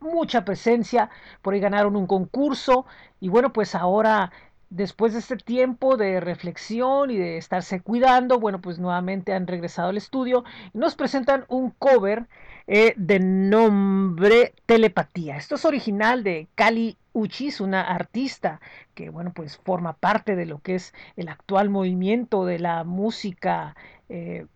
mucha 0.00 0.44
presencia, 0.44 1.10
por 1.42 1.54
ahí 1.54 1.60
ganaron 1.60 1.94
un 1.94 2.06
concurso 2.06 2.86
y 3.20 3.28
bueno, 3.28 3.52
pues 3.52 3.74
ahora 3.74 4.32
después 4.70 5.12
de 5.12 5.18
este 5.18 5.36
tiempo 5.36 5.96
de 5.96 6.20
reflexión 6.20 7.10
y 7.10 7.18
de 7.18 7.36
estarse 7.36 7.80
cuidando, 7.80 8.38
bueno, 8.38 8.60
pues 8.60 8.78
nuevamente 8.78 9.34
han 9.34 9.46
regresado 9.46 9.90
al 9.90 9.96
estudio 9.96 10.44
y 10.72 10.78
nos 10.78 10.94
presentan 10.94 11.44
un 11.48 11.70
cover 11.70 12.28
eh, 12.72 12.94
de 12.96 13.18
nombre 13.18 14.54
Telepatía. 14.64 15.36
Esto 15.36 15.56
es 15.56 15.64
original 15.64 16.22
de 16.22 16.46
Kali 16.54 16.96
Uchis, 17.12 17.60
una 17.60 17.82
artista 17.82 18.60
que, 18.94 19.10
bueno, 19.10 19.32
pues 19.34 19.56
forma 19.56 19.94
parte 19.94 20.36
de 20.36 20.46
lo 20.46 20.60
que 20.60 20.76
es 20.76 20.94
el 21.16 21.28
actual 21.28 21.68
movimiento 21.68 22.44
de 22.44 22.60
la 22.60 22.84
música, 22.84 23.74
eh, 24.08 24.46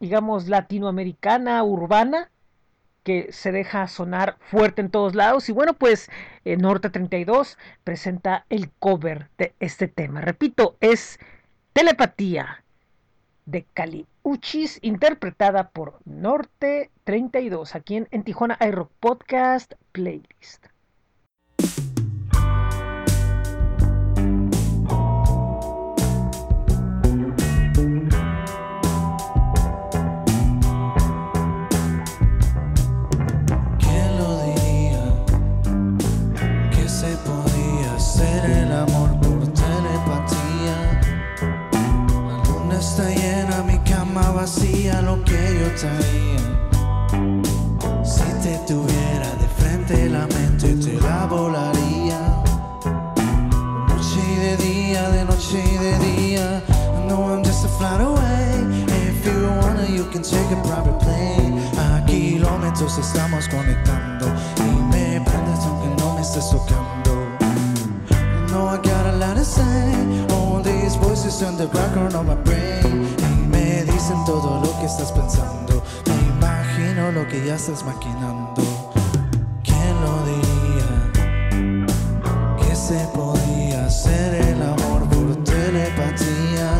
digamos, 0.00 0.48
latinoamericana, 0.48 1.62
urbana 1.62 2.32
que 3.04 3.28
se 3.30 3.52
deja 3.52 3.86
sonar 3.86 4.36
fuerte 4.40 4.80
en 4.80 4.90
todos 4.90 5.14
lados. 5.14 5.48
Y 5.48 5.52
bueno, 5.52 5.74
pues 5.74 6.10
eh, 6.44 6.56
Norte 6.56 6.90
32 6.90 7.56
presenta 7.84 8.46
el 8.48 8.68
cover 8.80 9.28
de 9.38 9.54
este 9.60 9.86
tema. 9.86 10.22
Repito, 10.22 10.76
es 10.80 11.20
Telepatía 11.72 12.64
de 13.46 13.64
Cali 13.74 14.06
Uchis, 14.22 14.78
interpretada 14.82 15.70
por 15.70 15.98
Norte 16.04 16.90
32, 17.04 17.74
aquí 17.74 17.96
en, 17.96 18.08
en 18.10 18.22
Tijuana 18.22 18.56
Aero 18.60 18.90
Podcast 19.00 19.74
Playlist. 19.92 20.71
Si 48.04 48.24
te 48.42 48.58
tuviera 48.66 49.30
de 49.40 49.46
frente 49.56 50.08
la 50.08 50.26
mente 50.26 50.74
te 50.74 51.00
la 51.00 51.26
volaría. 51.26 52.18
Noche 53.86 54.20
y 54.28 54.40
de 54.40 54.56
día, 54.56 55.08
de 55.10 55.24
noche 55.24 55.62
y 55.64 55.78
de 55.78 55.98
día. 55.98 56.62
Know 57.06 57.32
I'm 57.32 57.44
just 57.44 57.64
a 57.64 57.68
flight 57.68 58.00
away. 58.00 58.66
If 59.06 59.24
you 59.24 59.46
wanna, 59.60 59.86
you 59.88 60.04
can 60.10 60.22
take 60.22 60.50
a 60.50 60.60
private 60.64 60.98
plane. 60.98 61.62
A 61.78 62.04
kilómetros 62.06 62.98
estamos 62.98 63.46
conectando. 63.48 64.26
Y 64.58 64.82
me 64.90 65.20
prendes 65.24 65.60
aunque 65.60 66.02
no 66.02 66.16
me 66.16 66.22
estés 66.22 66.50
tocando. 66.50 67.28
Know 68.48 68.66
I 68.66 68.78
got 68.78 69.06
a 69.06 69.16
lot 69.16 69.36
to 69.36 69.44
say. 69.44 69.94
All 70.32 70.60
these 70.60 70.96
voices 70.96 71.40
in 71.40 71.56
the 71.56 71.68
background 71.68 72.16
of 72.16 72.26
my 72.26 72.34
brain 72.34 73.01
en 74.10 74.24
todo 74.24 74.58
lo 74.58 74.78
que 74.80 74.86
estás 74.86 75.12
pensando. 75.12 75.82
Me 76.06 76.14
imagino 76.34 77.12
lo 77.12 77.28
que 77.28 77.44
ya 77.44 77.56
estás 77.56 77.84
maquinando. 77.84 78.62
¿Quién 79.62 79.94
lo 80.00 80.24
diría? 80.24 80.90
Que 82.58 82.74
se 82.74 83.06
podía 83.14 83.86
hacer 83.86 84.34
el 84.46 84.62
amor 84.62 85.08
por 85.08 85.44
telepatía. 85.44 86.70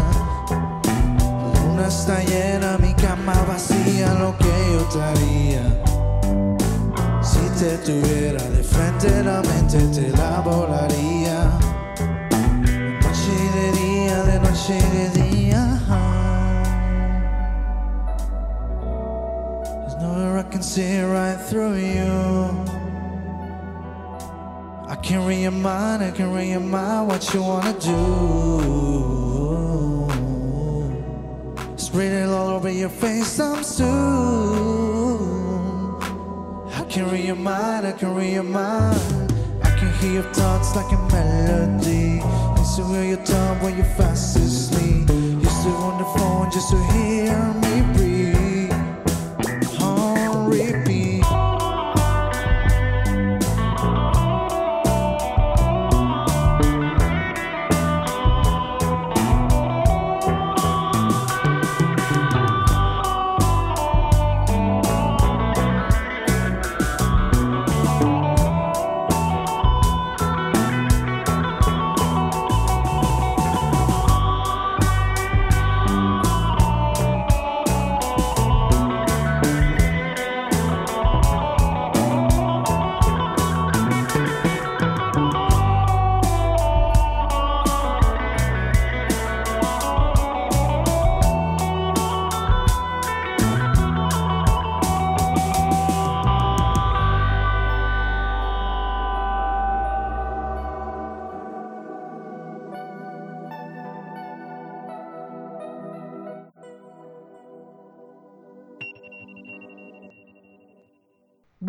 Luna 1.66 1.86
está 1.86 2.22
llena, 2.24 2.78
mi 2.78 2.94
cama 2.94 3.34
vacía, 3.46 4.14
lo 4.14 4.36
que 4.38 4.54
yo 4.72 4.82
te 4.92 5.02
haría. 5.02 5.82
Si 7.22 7.40
te 7.58 7.78
tuviera 7.78 8.42
de 8.42 8.62
frente, 8.62 9.22
la 9.22 9.42
mente 9.42 9.78
te 9.88 10.08
la 10.16 10.40
volaría. 10.40 11.61
See 20.74 21.02
right 21.02 21.36
through 21.50 21.76
you. 21.76 22.12
I 24.88 24.96
can 25.02 25.26
read 25.26 25.42
your 25.42 25.50
mind, 25.50 26.02
I 26.02 26.10
can 26.12 26.32
read 26.32 26.48
your 26.48 26.60
mind, 26.60 27.08
what 27.08 27.34
you 27.34 27.42
wanna 27.42 27.74
do. 27.74 27.98
Spread 31.76 32.12
it 32.12 32.28
all 32.30 32.48
over 32.56 32.70
your 32.70 32.88
face, 32.88 33.38
I'm 33.38 33.62
soon. 33.62 33.90
I 36.80 36.84
can 36.88 37.04
read 37.10 37.26
your 37.26 37.42
mind, 37.52 37.86
I 37.86 37.92
can 37.92 38.14
read 38.14 38.32
your 38.32 38.50
mind. 38.62 39.30
I 39.62 39.70
can 39.78 39.92
hear 40.00 40.12
your 40.20 40.28
thoughts 40.32 40.74
like 40.74 40.90
a 40.90 41.00
melody. 41.12 42.22
To 42.76 42.82
hear 42.86 43.04
your 43.12 43.22
tongue 43.26 43.60
when 43.62 43.76
you're 43.76 43.94
fast 43.98 44.36
asleep. 44.36 45.06
Used 45.46 45.62
to 45.64 45.70
on 45.86 45.94
the 45.98 46.08
phone 46.16 46.50
just 46.50 46.70
to 46.70 46.78
hear 46.94 47.36
me 47.60 47.71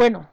Bueno, 0.04 0.28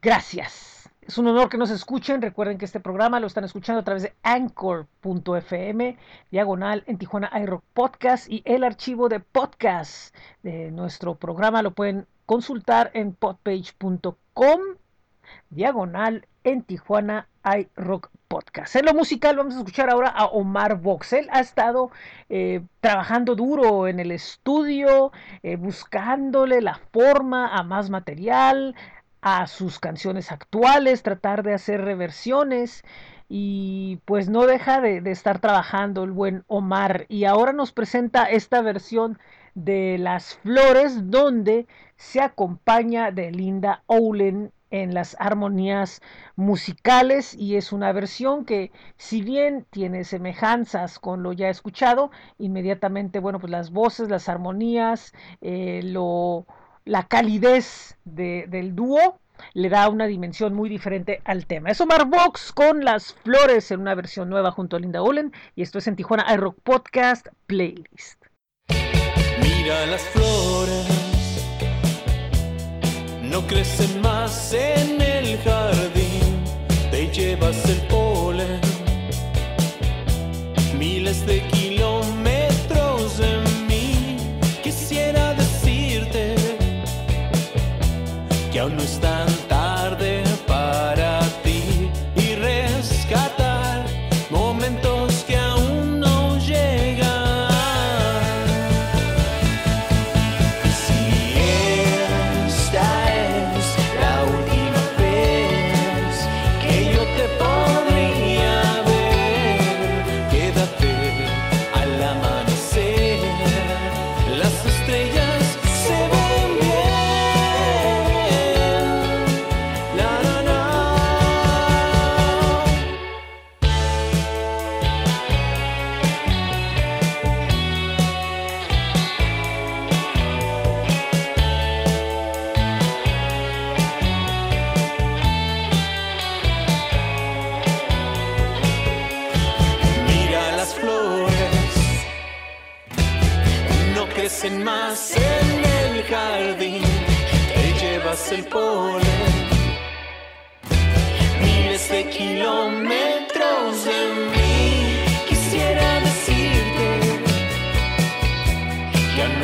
gracias. 0.00 0.88
Es 1.02 1.18
un 1.18 1.26
honor 1.26 1.50
que 1.50 1.58
nos 1.58 1.68
escuchen. 1.68 2.22
Recuerden 2.22 2.56
que 2.56 2.64
este 2.64 2.80
programa 2.80 3.20
lo 3.20 3.26
están 3.26 3.44
escuchando 3.44 3.80
a 3.80 3.84
través 3.84 4.04
de 4.04 4.14
anchor.fm, 4.22 5.98
diagonal 6.30 6.82
en 6.86 6.96
Tijuana 6.96 7.30
iRock 7.38 7.62
Podcast 7.74 8.30
y 8.30 8.40
el 8.46 8.64
archivo 8.64 9.10
de 9.10 9.20
podcast 9.20 10.16
de 10.42 10.70
nuestro 10.70 11.16
programa 11.16 11.60
lo 11.60 11.72
pueden 11.72 12.06
consultar 12.24 12.90
en 12.94 13.12
podpage.com, 13.12 14.60
diagonal 15.56 16.26
en 16.44 16.62
Tijuana 16.62 17.28
iRock 17.44 18.10
Podcast. 18.28 18.76
En 18.76 18.84
lo 18.84 18.94
musical 18.94 19.36
vamos 19.36 19.54
a 19.54 19.58
escuchar 19.58 19.88
ahora 19.88 20.08
a 20.08 20.26
Omar 20.26 20.80
Vox. 20.80 21.12
Él 21.12 21.28
ha 21.32 21.40
estado 21.40 21.90
eh, 22.28 22.60
trabajando 22.80 23.34
duro 23.34 23.88
en 23.88 23.98
el 23.98 24.12
estudio, 24.12 25.12
eh, 25.42 25.56
buscándole 25.56 26.60
la 26.60 26.80
forma 26.92 27.48
a 27.48 27.62
más 27.62 27.88
material, 27.88 28.74
a 29.22 29.46
sus 29.46 29.78
canciones 29.78 30.30
actuales, 30.30 31.02
tratar 31.02 31.42
de 31.42 31.54
hacer 31.54 31.80
reversiones 31.80 32.84
y 33.28 34.00
pues 34.04 34.28
no 34.28 34.46
deja 34.46 34.80
de, 34.80 35.02
estar 35.10 35.40
trabajando 35.40 36.04
el 36.04 36.12
buen 36.12 36.44
Omar 36.46 37.06
y 37.08 37.24
ahora 37.24 37.52
nos 37.52 37.72
presenta 37.72 38.24
esta 38.24 38.60
versión 38.60 39.18
de 39.54 39.96
Las 39.98 40.36
Flores 40.36 41.10
donde 41.10 41.66
se 41.96 42.20
acompaña 42.20 43.10
de 43.10 43.32
Linda 43.32 43.82
Owlen 43.86 44.52
en 44.70 44.94
las 44.94 45.16
armonías 45.18 46.02
musicales 46.34 47.34
y 47.34 47.56
es 47.56 47.72
una 47.72 47.92
versión 47.92 48.44
que 48.44 48.72
si 48.96 49.22
bien 49.22 49.66
tiene 49.70 50.04
semejanzas 50.04 50.98
con 50.98 51.22
lo 51.22 51.32
ya 51.32 51.48
escuchado 51.48 52.10
inmediatamente 52.38 53.20
bueno 53.20 53.38
pues 53.38 53.50
las 53.50 53.70
voces 53.70 54.08
las 54.08 54.28
armonías 54.28 55.12
eh, 55.40 55.80
lo 55.84 56.46
la 56.84 57.04
calidez 57.04 57.98
de, 58.04 58.46
del 58.48 58.74
dúo 58.74 59.20
le 59.54 59.68
da 59.68 59.88
una 59.88 60.06
dimensión 60.06 60.54
muy 60.54 60.68
diferente 60.68 61.20
al 61.24 61.46
tema. 61.46 61.70
Es 61.70 61.80
Omar 61.80 62.06
Vox 62.06 62.52
con 62.52 62.84
las 62.84 63.12
flores 63.12 63.70
en 63.70 63.80
una 63.80 63.94
versión 63.94 64.30
nueva 64.30 64.50
junto 64.50 64.76
a 64.76 64.80
Linda 64.80 65.02
Olen 65.02 65.32
y 65.54 65.62
esto 65.62 65.78
es 65.78 65.86
en 65.86 65.96
Tijuana 65.96 66.26
iRock 66.32 66.58
Podcast 66.62 67.28
Playlist. 67.46 68.24
Mira 69.42 69.86
las 69.86 70.02
flores, 70.02 71.05
no 73.30 73.46
crecen 73.46 74.00
más 74.00 74.52
en 74.52 75.00
el 75.00 75.38
jardín, 75.38 76.44
te 76.90 77.08
llevas 77.08 77.64
el 77.68 77.80
polen, 77.88 78.60
miles 80.78 81.26
de 81.26 81.55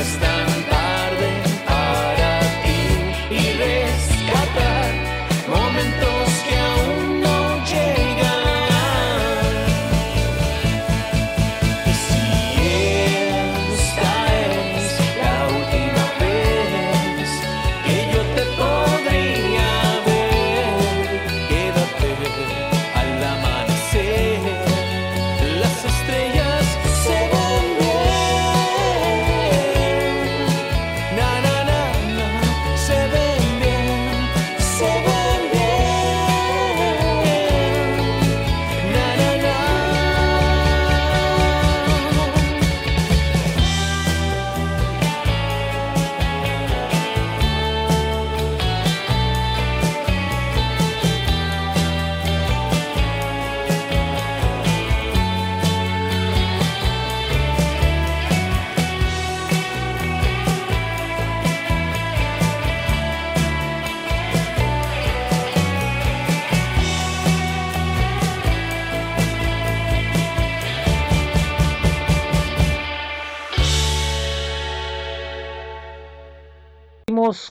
que 0.02 0.61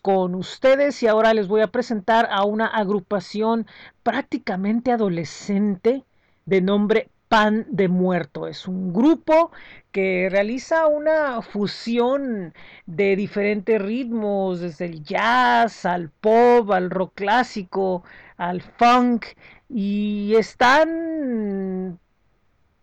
con 0.02 0.36
ustedes 0.36 1.02
y 1.04 1.08
ahora 1.08 1.34
les 1.34 1.48
voy 1.48 1.62
a 1.62 1.68
presentar 1.68 2.28
a 2.32 2.44
una 2.44 2.68
agrupación 2.68 3.68
prácticamente 4.04 4.92
adolescente 4.92 6.04
de 6.46 6.62
nombre 6.62 7.10
Pan 7.28 7.66
de 7.70 7.88
Muerto. 7.88 8.48
Es 8.48 8.68
un 8.68 8.92
grupo 8.92 9.52
que 9.94 10.28
realiza 10.30 10.88
una 10.88 11.42
fusión 11.42 12.54
de 12.86 13.16
diferentes 13.16 13.82
ritmos, 13.82 14.60
desde 14.60 14.86
el 14.86 15.04
jazz 15.04 15.86
al 15.86 16.10
pop, 16.10 16.72
al 16.72 16.90
rock 16.90 17.14
clásico, 17.16 18.04
al 18.36 18.62
funk, 18.62 19.28
y 19.70 20.36
están 20.36 22.00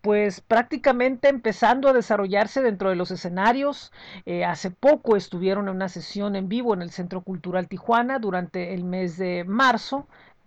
pues 0.00 0.40
prácticamente 0.40 1.28
empezando 1.28 1.88
a 1.88 1.92
desarrollarse 1.92 2.62
dentro 2.62 2.90
de 2.90 2.96
los 2.96 3.10
escenarios. 3.10 3.92
Eh, 4.26 4.44
hace 4.44 4.70
poco 4.70 5.16
estuvieron 5.16 5.68
en 5.68 5.76
una 5.76 5.88
sesión 5.88 6.36
en 6.36 6.48
vivo 6.48 6.74
en 6.74 6.82
el 6.82 6.90
Centro 6.90 7.22
Cultural 7.22 7.68
Tijuana 7.68 8.18
durante 8.18 8.74
el 8.74 8.84
mes 8.84 9.16
de 9.18 9.44
marzo 9.44 10.06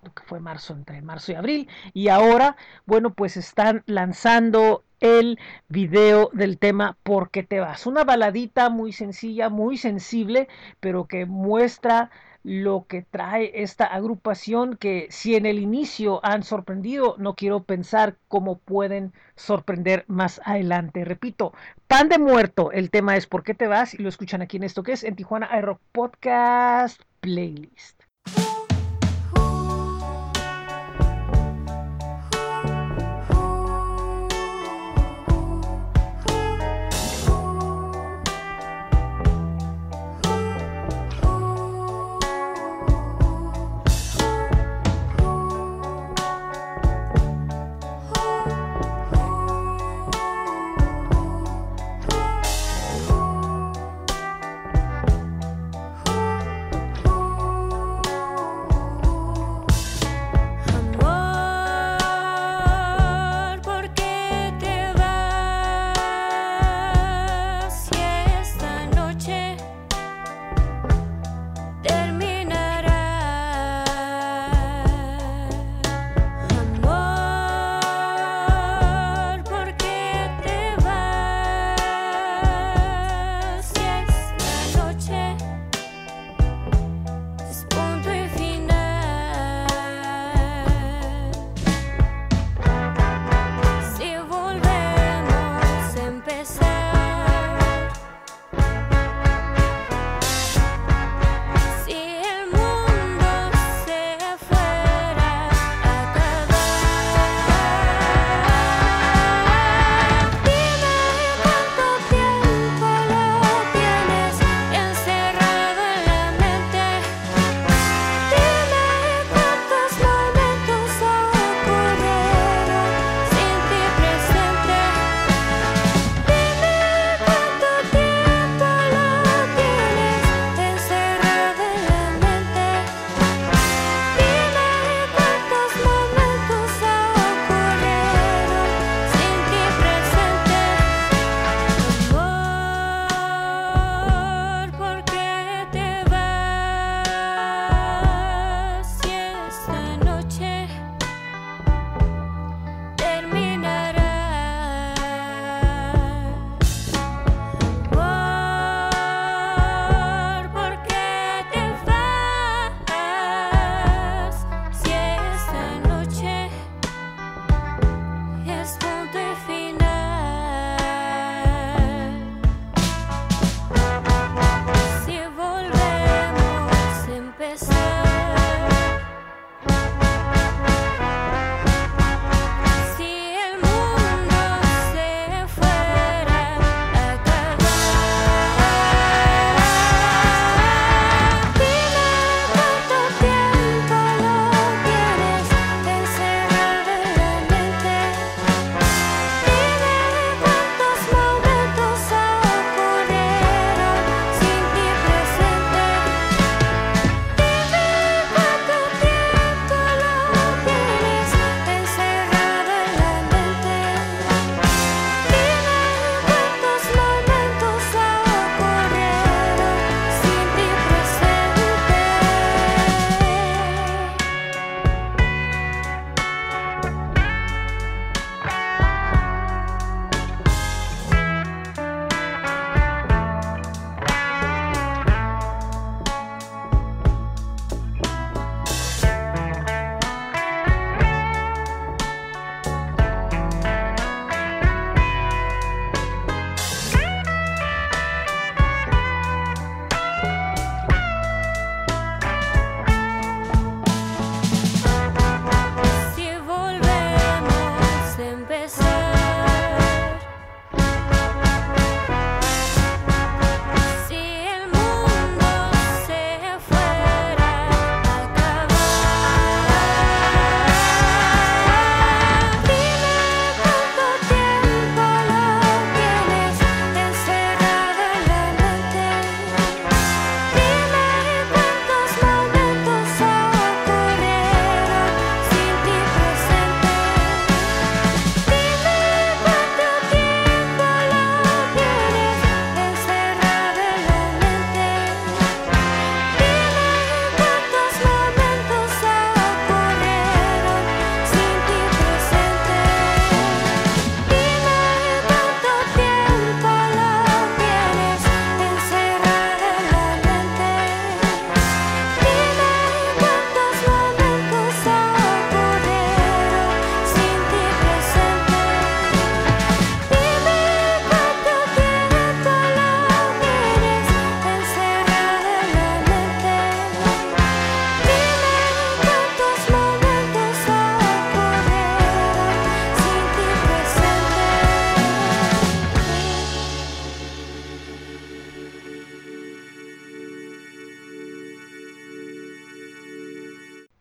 que 0.10 0.24
fue 0.24 0.40
marzo, 0.40 0.74
entre 0.74 1.02
marzo 1.02 1.32
y 1.32 1.36
abril, 1.36 1.70
y 1.94 2.08
ahora, 2.08 2.56
bueno, 2.86 3.14
pues 3.14 3.38
están 3.38 3.84
lanzando 3.86 4.84
el 5.00 5.40
video 5.68 6.30
del 6.34 6.58
tema 6.58 6.98
¿Por 7.04 7.32
qué 7.32 7.44
te 7.44 7.60
vas? 7.60 7.86
Una 7.88 8.04
baladita 8.04 8.70
muy 8.70 8.94
sencilla, 8.94 9.50
muy 9.50 9.78
sensible, 9.78 10.48
pero 10.80 11.08
que 11.08 11.26
muestra 11.26 12.12
lo 12.44 12.86
que 12.88 13.04
trae 13.04 13.62
esta 13.62 13.86
agrupación 13.86 14.76
que 14.76 15.08
si 15.10 15.36
en 15.36 15.46
el 15.46 15.60
inicio 15.60 16.20
han 16.24 16.44
sorprendido, 16.44 17.16
no 17.18 17.36
quiero 17.36 17.64
pensar 17.64 18.18
cómo 18.28 18.58
pueden 18.58 19.14
sorprender 19.36 20.06
más 20.08 20.42
adelante. 20.46 21.06
Repito, 21.06 21.54
pan 21.88 22.10
de 22.10 22.18
muerto, 22.18 22.72
el 22.72 22.90
tema 22.90 23.16
es 23.16 23.28
¿Por 23.28 23.44
qué 23.44 23.54
te 23.54 23.68
vas? 23.68 23.94
Y 23.94 23.98
lo 24.00 24.10
escuchan 24.10 24.42
aquí 24.42 24.58
en 24.58 24.64
esto 24.64 24.84
que 24.84 24.94
es 24.94 25.04
en 25.04 25.16
Tijuana 25.16 25.48
Aero 25.52 25.80
Podcast 25.92 27.02
Playlist. 27.20 28.04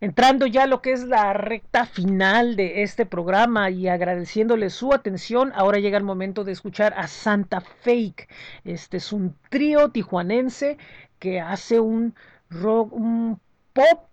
Entrando 0.01 0.46
ya 0.46 0.64
a 0.64 0.66
lo 0.66 0.82
que 0.82 0.92
es 0.92 1.05
la 1.05 1.32
recta 1.32 1.86
final 1.86 2.57
de 2.57 2.82
este 2.82 3.07
programa 3.07 3.70
y 3.70 3.88
agradeciéndole 3.88 4.70
su 4.70 4.92
atención, 4.94 5.53
ahora 5.55 5.78
llega 5.78 5.98
el 5.98 6.05
momento 6.05 6.44
de 6.44 6.53
escuchar 6.53 6.94
a 6.96 7.07
Santa 7.07 7.61
Fake. 7.61 8.28
Este 8.64 8.96
es 8.96 9.12
un 9.12 9.36
trío 9.51 9.90
tijuanense 9.90 10.78
que 11.18 11.40
hace 11.40 11.80
un 11.80 12.14
rock, 12.48 12.92
un 12.92 13.40
pop 13.72 14.11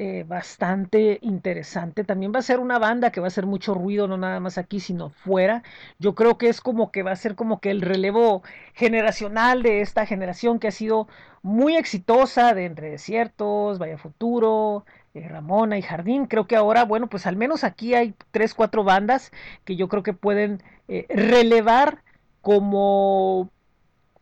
eh, 0.00 0.24
bastante 0.28 1.18
interesante. 1.22 2.04
También 2.04 2.32
va 2.32 2.38
a 2.38 2.42
ser 2.42 2.60
una 2.60 2.78
banda 2.78 3.10
que 3.10 3.20
va 3.20 3.26
a 3.26 3.28
hacer 3.28 3.46
mucho 3.46 3.74
ruido, 3.74 4.06
no 4.06 4.16
nada 4.16 4.38
más 4.38 4.56
aquí, 4.56 4.80
sino 4.80 5.10
fuera. 5.10 5.62
Yo 5.98 6.14
creo 6.14 6.38
que 6.38 6.48
es 6.48 6.60
como 6.60 6.92
que 6.92 7.02
va 7.02 7.10
a 7.10 7.16
ser 7.16 7.34
como 7.34 7.60
que 7.60 7.70
el 7.70 7.80
relevo 7.80 8.42
generacional 8.74 9.62
de 9.62 9.80
esta 9.80 10.06
generación 10.06 10.60
que 10.60 10.68
ha 10.68 10.70
sido 10.72 11.08
muy 11.42 11.76
exitosa 11.76 12.54
de 12.54 12.66
Entre 12.66 12.90
Desiertos, 12.90 13.78
Vaya 13.78 13.98
Futuro, 13.98 14.84
Ramona 15.26 15.78
y 15.78 15.82
Jardín. 15.82 16.26
Creo 16.26 16.46
que 16.46 16.56
ahora, 16.56 16.84
bueno, 16.84 17.08
pues 17.08 17.26
al 17.26 17.36
menos 17.36 17.64
aquí 17.64 17.94
hay 17.94 18.14
tres, 18.30 18.54
cuatro 18.54 18.84
bandas 18.84 19.32
que 19.64 19.76
yo 19.76 19.88
creo 19.88 20.02
que 20.02 20.12
pueden 20.12 20.62
eh, 20.88 21.06
relevar 21.08 22.02
como, 22.42 23.50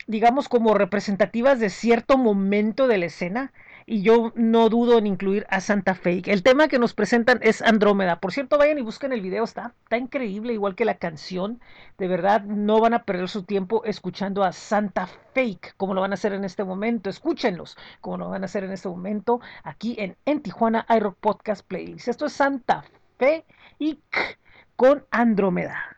digamos, 0.07 0.49
como 0.49 0.75
representativas 0.75 1.61
de 1.61 1.71
cierto 1.71 2.17
momento 2.19 2.89
de 2.89 2.99
la 2.99 3.07
escena 3.07 3.53
y 3.87 4.03
yo 4.03 4.33
no 4.35 4.69
dudo 4.69 4.99
en 4.99 5.07
incluir 5.07 5.47
a 5.49 5.61
Santa 5.61 5.95
Fe. 5.95 6.21
El 6.27 6.43
tema 6.43 6.67
que 6.67 6.81
nos 6.81 6.93
presentan 6.93 7.39
es 7.43 7.63
Andrómeda. 7.63 8.19
Por 8.19 8.33
cierto, 8.33 8.59
vayan 8.59 8.79
y 8.79 8.83
busquen 8.83 9.13
el 9.13 9.21
video, 9.21 9.45
está, 9.45 9.75
está 9.85 9.97
increíble, 9.97 10.53
igual 10.53 10.75
que 10.75 10.85
la 10.85 10.99
canción. 10.99 11.61
De 11.97 12.09
verdad, 12.09 12.43
no 12.43 12.81
van 12.81 12.95
a 12.95 13.05
perder 13.05 13.29
su 13.29 13.45
tiempo 13.45 13.85
escuchando 13.85 14.43
a 14.43 14.53
Santa 14.53 15.09
Fake, 15.35 15.75
como 15.77 15.95
lo 15.95 16.01
van 16.01 16.11
a 16.11 16.15
hacer 16.15 16.33
en 16.33 16.45
este 16.45 16.65
momento. 16.65 17.09
Escúchenlos, 17.09 17.77
como 18.01 18.19
lo 18.19 18.29
van 18.29 18.43
a 18.43 18.47
hacer 18.47 18.65
en 18.65 18.73
este 18.73 18.89
momento, 18.89 19.41
aquí 19.63 19.95
en, 19.99 20.17
en 20.25 20.43
Tijuana 20.43 20.85
iRock 20.89 21.17
Podcast 21.19 21.65
Playlist. 21.67 22.09
Esto 22.09 22.27
es 22.27 22.33
Santa 22.33 22.85
Fe 23.19 23.45
y 23.79 24.01
con 24.75 25.07
Andrómeda. 25.11 25.97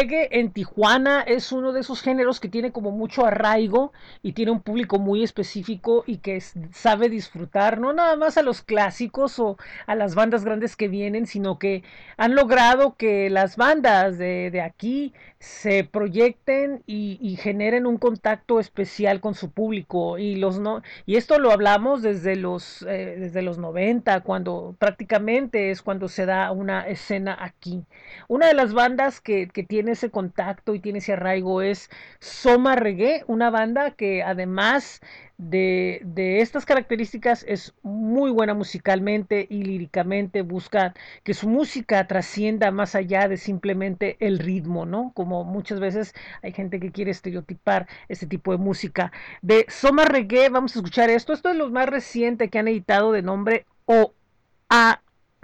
En 0.00 0.50
Tijuana 0.52 1.22
es 1.22 1.52
uno 1.52 1.72
de 1.72 1.80
esos 1.80 2.02
géneros 2.02 2.40
que 2.40 2.48
tiene 2.48 2.72
como 2.72 2.90
mucho 2.90 3.24
arraigo 3.24 3.92
y 4.22 4.32
tiene 4.32 4.50
un 4.50 4.60
público 4.60 4.98
muy 4.98 5.22
específico 5.22 6.04
y 6.06 6.18
que 6.18 6.40
sabe 6.72 7.08
disfrutar 7.08 7.78
no 7.78 7.92
nada 7.92 8.16
más 8.16 8.36
a 8.36 8.42
los 8.42 8.62
clásicos 8.62 9.38
o 9.38 9.56
a 9.86 9.94
las 9.94 10.14
bandas 10.14 10.44
grandes 10.44 10.76
que 10.76 10.88
vienen, 10.88 11.26
sino 11.26 11.58
que 11.58 11.82
han 12.16 12.34
logrado 12.34 12.96
que 12.96 13.30
las 13.30 13.56
bandas 13.56 14.18
de 14.18 14.62
aquí 14.62 15.14
se 15.46 15.84
proyecten 15.84 16.82
y, 16.86 17.18
y 17.20 17.36
generen 17.36 17.86
un 17.86 17.98
contacto 17.98 18.58
especial 18.58 19.20
con 19.20 19.34
su 19.34 19.52
público. 19.52 20.18
Y 20.18 20.36
los 20.36 20.58
no 20.58 20.82
y 21.06 21.14
esto 21.16 21.38
lo 21.38 21.52
hablamos 21.52 22.02
desde 22.02 22.34
los 22.34 22.82
eh, 22.82 23.16
desde 23.16 23.42
los 23.42 23.56
90 23.56 24.22
cuando 24.22 24.74
prácticamente 24.80 25.70
es 25.70 25.82
cuando 25.82 26.08
se 26.08 26.26
da 26.26 26.50
una 26.50 26.88
escena 26.88 27.36
aquí. 27.40 27.84
Una 28.26 28.48
de 28.48 28.54
las 28.54 28.74
bandas 28.74 29.20
que, 29.20 29.48
que 29.48 29.62
tiene 29.62 29.92
ese 29.92 30.10
contacto 30.10 30.74
y 30.74 30.80
tiene 30.80 30.98
ese 30.98 31.12
arraigo 31.12 31.62
es 31.62 31.90
Soma 32.18 32.74
Reggae, 32.74 33.22
una 33.28 33.50
banda 33.50 33.92
que 33.92 34.24
además 34.24 35.00
de, 35.38 36.00
de 36.04 36.40
estas 36.40 36.64
características 36.64 37.44
es 37.46 37.74
muy 37.82 38.30
buena 38.30 38.54
musicalmente 38.54 39.46
y 39.48 39.62
líricamente, 39.64 40.42
busca 40.42 40.94
que 41.24 41.34
su 41.34 41.48
música 41.48 42.06
trascienda 42.06 42.70
más 42.70 42.94
allá 42.94 43.28
de 43.28 43.36
simplemente 43.36 44.16
el 44.20 44.38
ritmo, 44.38 44.86
¿no? 44.86 45.12
Como 45.14 45.44
muchas 45.44 45.80
veces 45.80 46.14
hay 46.42 46.52
gente 46.52 46.80
que 46.80 46.92
quiere 46.92 47.10
estereotipar 47.10 47.86
este 48.08 48.26
tipo 48.26 48.52
de 48.52 48.58
música. 48.58 49.12
De 49.42 49.66
Soma 49.68 50.04
Reggae 50.04 50.48
vamos 50.48 50.74
a 50.74 50.78
escuchar 50.78 51.10
esto, 51.10 51.32
esto 51.32 51.50
es 51.50 51.56
lo 51.56 51.70
más 51.70 51.86
reciente 51.86 52.48
que 52.48 52.58
han 52.58 52.68
editado 52.68 53.12
de 53.12 53.22
nombre 53.22 53.66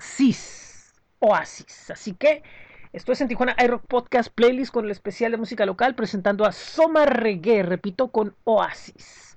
Oasis. 0.00 0.62
Oasis. 1.18 1.90
Así 1.90 2.14
que 2.14 2.42
esto 2.92 3.12
es 3.12 3.20
en 3.20 3.28
Tijuana 3.28 3.56
iRock 3.62 3.86
Podcast 3.86 4.32
Playlist 4.34 4.72
con 4.72 4.86
el 4.86 4.90
especial 4.90 5.32
de 5.32 5.38
música 5.38 5.66
local 5.66 5.94
presentando 5.94 6.44
a 6.44 6.52
Soma 6.52 7.06
Reggae, 7.06 7.62
repito, 7.62 8.08
con 8.08 8.34
Oasis. 8.44 9.31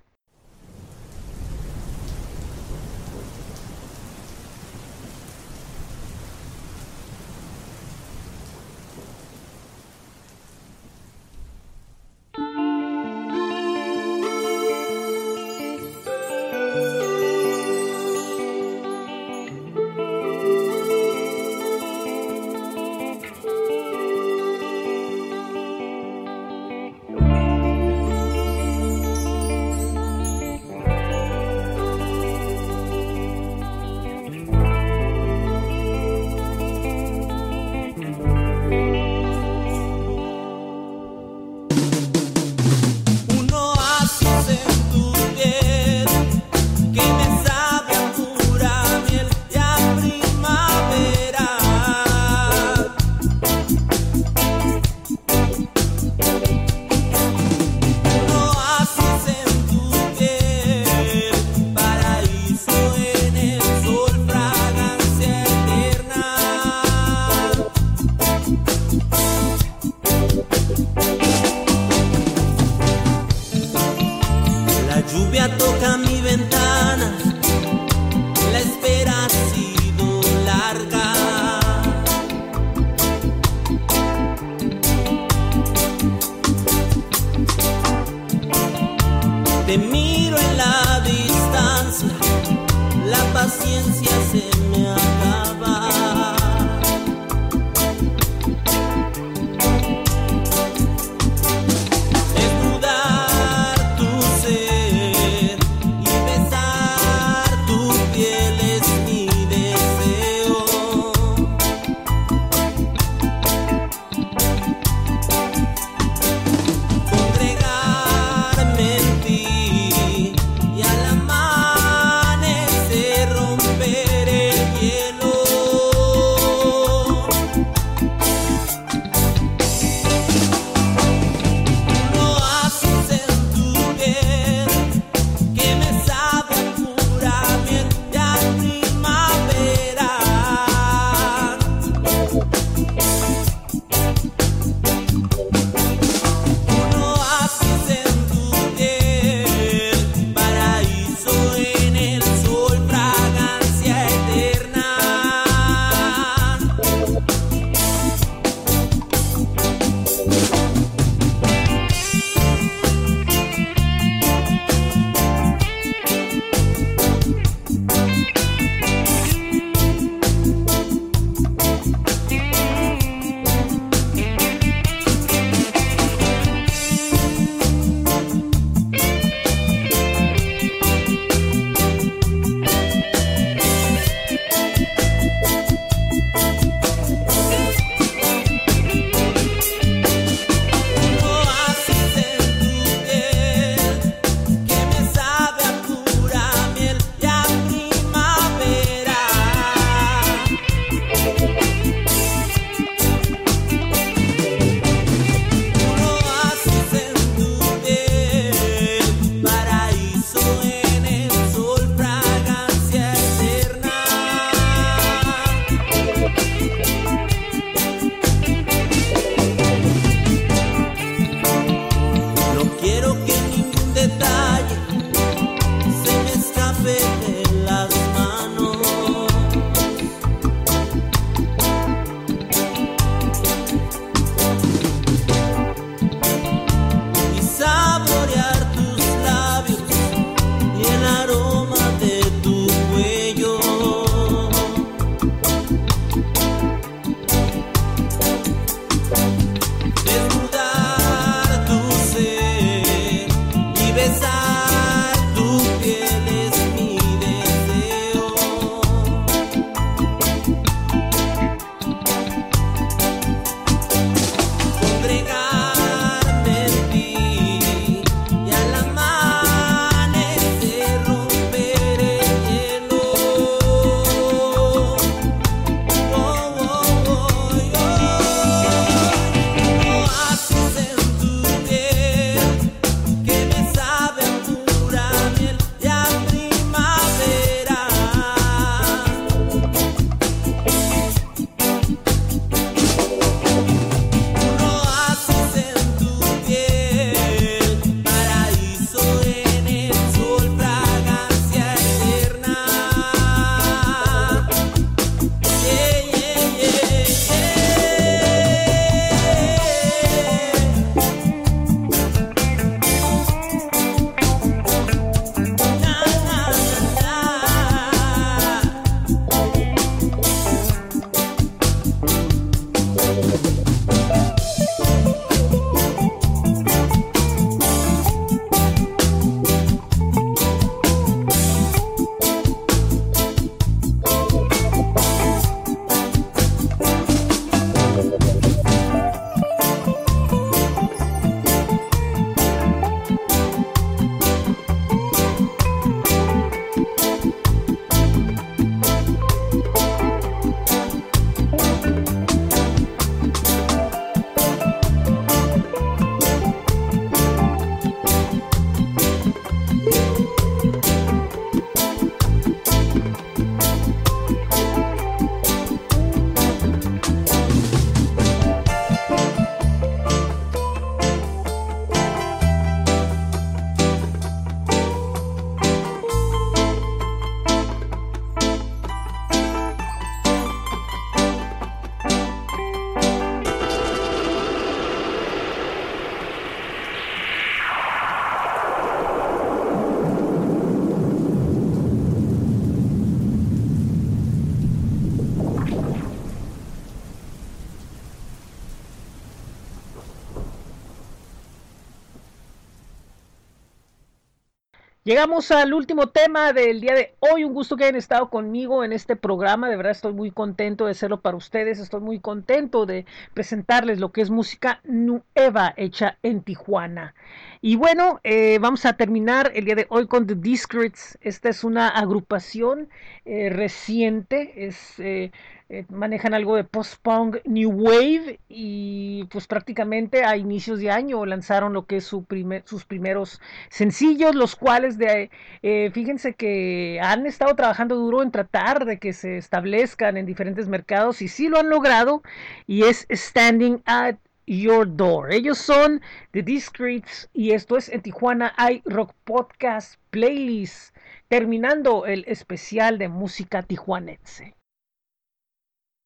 Llegamos 405.05 405.51
al 405.51 405.75
último 405.75 406.07
tema 406.07 406.51
del 406.51 406.81
día 406.81 406.95
de 406.95 407.13
hoy. 407.19 407.43
Un 407.43 407.53
gusto 407.53 407.77
que 407.77 407.83
hayan 407.83 407.95
estado 407.95 408.31
conmigo 408.31 408.83
en 408.83 408.91
este 408.91 409.15
programa. 409.15 409.69
De 409.69 409.75
verdad 409.75 409.91
estoy 409.91 410.13
muy 410.13 410.31
contento 410.31 410.85
de 410.85 410.93
hacerlo 410.93 411.21
para 411.21 411.37
ustedes. 411.37 411.77
Estoy 411.77 412.01
muy 412.01 412.19
contento 412.19 412.87
de 412.87 413.05
presentarles 413.35 413.99
lo 413.99 414.11
que 414.11 414.21
es 414.21 414.31
música 414.31 414.81
nueva 414.83 415.75
hecha 415.77 416.17
en 416.23 416.41
Tijuana. 416.41 417.13
Y 417.61 417.75
bueno, 417.75 418.19
eh, 418.23 418.57
vamos 418.59 418.83
a 418.87 418.93
terminar 418.93 419.51
el 419.53 419.65
día 419.65 419.75
de 419.75 419.85
hoy 419.89 420.07
con 420.07 420.25
The 420.25 420.33
Discrets. 420.33 421.19
Esta 421.21 421.49
es 421.49 421.63
una 421.63 421.87
agrupación 421.87 422.89
eh, 423.25 423.51
reciente. 423.51 424.65
Es 424.65 424.99
eh, 424.99 425.31
eh, 425.67 425.83
manejan 425.89 426.35
algo 426.35 426.55
de 426.55 426.63
post-punk 426.63 427.37
New 427.45 427.71
Wave 427.71 428.39
y 428.47 429.23
pues 429.31 429.47
prácticamente 429.47 430.23
a 430.23 430.37
inicios 430.37 430.79
de 430.79 430.91
año 430.91 431.25
lanzaron 431.25 431.73
lo 431.73 431.87
que 431.87 431.97
es 431.97 432.05
su 432.05 432.23
primer, 432.23 432.61
sus 432.67 432.85
primeros 432.85 433.41
sencillos, 433.69 434.35
los 434.35 434.55
cuales 434.55 434.99
de, 434.99 435.31
eh, 435.63 435.89
fíjense 435.91 436.35
que 436.35 436.99
han 437.01 437.25
estado 437.25 437.55
trabajando 437.55 437.95
duro 437.95 438.21
en 438.21 438.29
tratar 438.29 438.85
de 438.85 438.99
que 438.99 439.11
se 439.11 439.37
establezcan 439.37 440.17
en 440.17 440.27
diferentes 440.27 440.67
mercados 440.67 441.23
y 441.23 441.27
sí 441.27 441.49
lo 441.49 441.57
han 441.57 441.69
logrado 441.69 442.21
y 442.67 442.83
es 442.83 443.07
Standing 443.09 443.81
at 443.85 444.17
Your 444.45 444.95
Door. 444.95 445.33
Ellos 445.33 445.57
son 445.57 445.99
The 446.29 446.43
Discreets 446.43 447.29
y 447.33 447.51
esto 447.53 447.75
es 447.75 447.89
en 447.89 448.01
Tijuana 448.01 448.53
hay 448.57 448.83
Rock 448.85 449.13
Podcast 449.23 449.95
Playlist, 450.11 450.95
terminando 451.27 452.05
el 452.05 452.23
especial 452.27 452.99
de 452.99 453.09
música 453.09 453.63
tijuanense. 453.63 454.53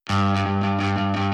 Música 0.09 1.28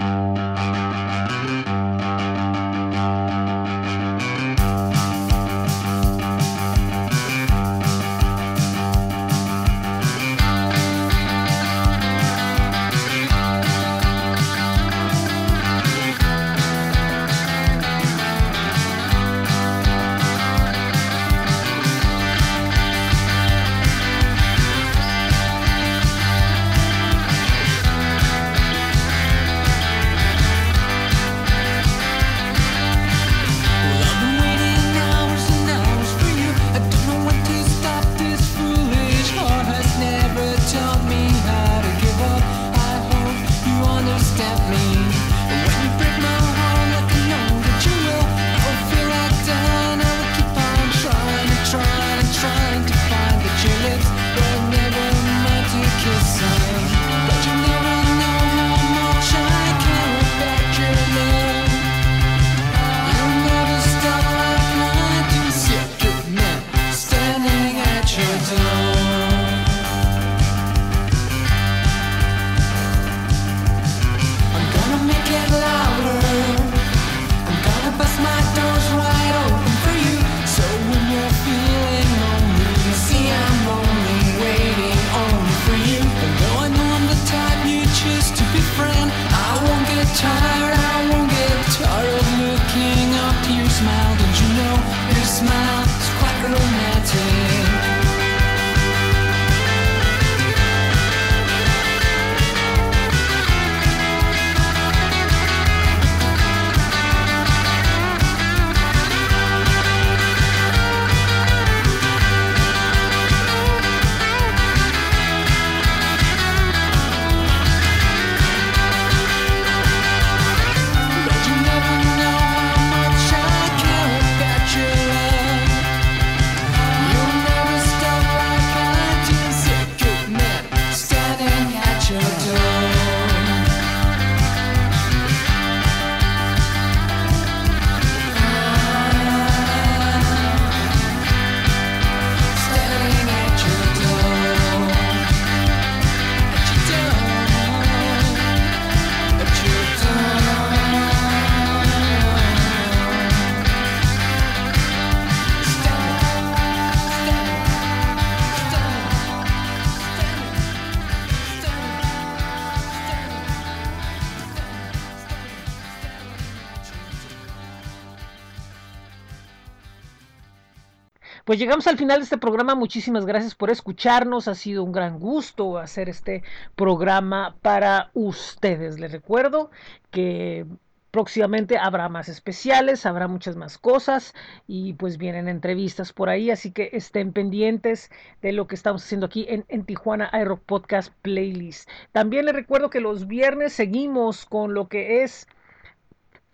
Pues 171.56 171.61
llegamos 171.61 171.88
al 171.88 171.98
final 171.98 172.18
de 172.18 172.26
este 172.26 172.38
programa. 172.38 172.76
Muchísimas 172.76 173.26
gracias 173.26 173.56
por 173.56 173.69
escucharnos. 173.69 174.49
Ha 174.49 174.56
sido 174.56 174.84
un 174.84 174.91
gran 174.91 175.19
gusto 175.19 175.77
hacer 175.77 176.10
este 176.10 176.44
programa 176.76 177.56
para 177.61 178.11
ustedes. 178.14 178.99
Les 178.99 179.14
recuerdo 179.14 179.72
que 180.11 180.65
próximamente 181.11 181.77
habrá 181.77 182.10
más 182.10 182.27
especiales, 182.27 183.06
habrá 183.06 183.30
muchas 183.30 183.56
más 183.56 183.77
cosas 183.77 184.34
y 184.68 184.95
pues 184.95 185.18
vienen 185.18 185.48
entrevistas 185.48 186.11
por 186.11 186.27
ahí. 186.27 186.52
Así 186.52 186.72
que 186.72 186.90
estén 186.91 187.32
pendientes 187.32 188.11
de 188.41 188.52
lo 188.52 188.68
que 188.68 188.76
estamos 188.76 189.06
haciendo 189.06 189.27
aquí 189.27 189.45
en, 189.48 189.64
en 189.69 189.86
Tijuana 189.86 190.30
iRock 190.34 190.60
Podcast 190.60 191.14
Playlist. 191.22 191.90
También 192.11 192.48
les 192.48 192.53
recuerdo 192.53 192.90
que 192.90 192.99
los 192.99 193.27
viernes 193.27 193.72
seguimos 193.72 194.45
con 194.45 194.73
lo 194.73 194.90
que 194.90 195.23
es 195.23 195.48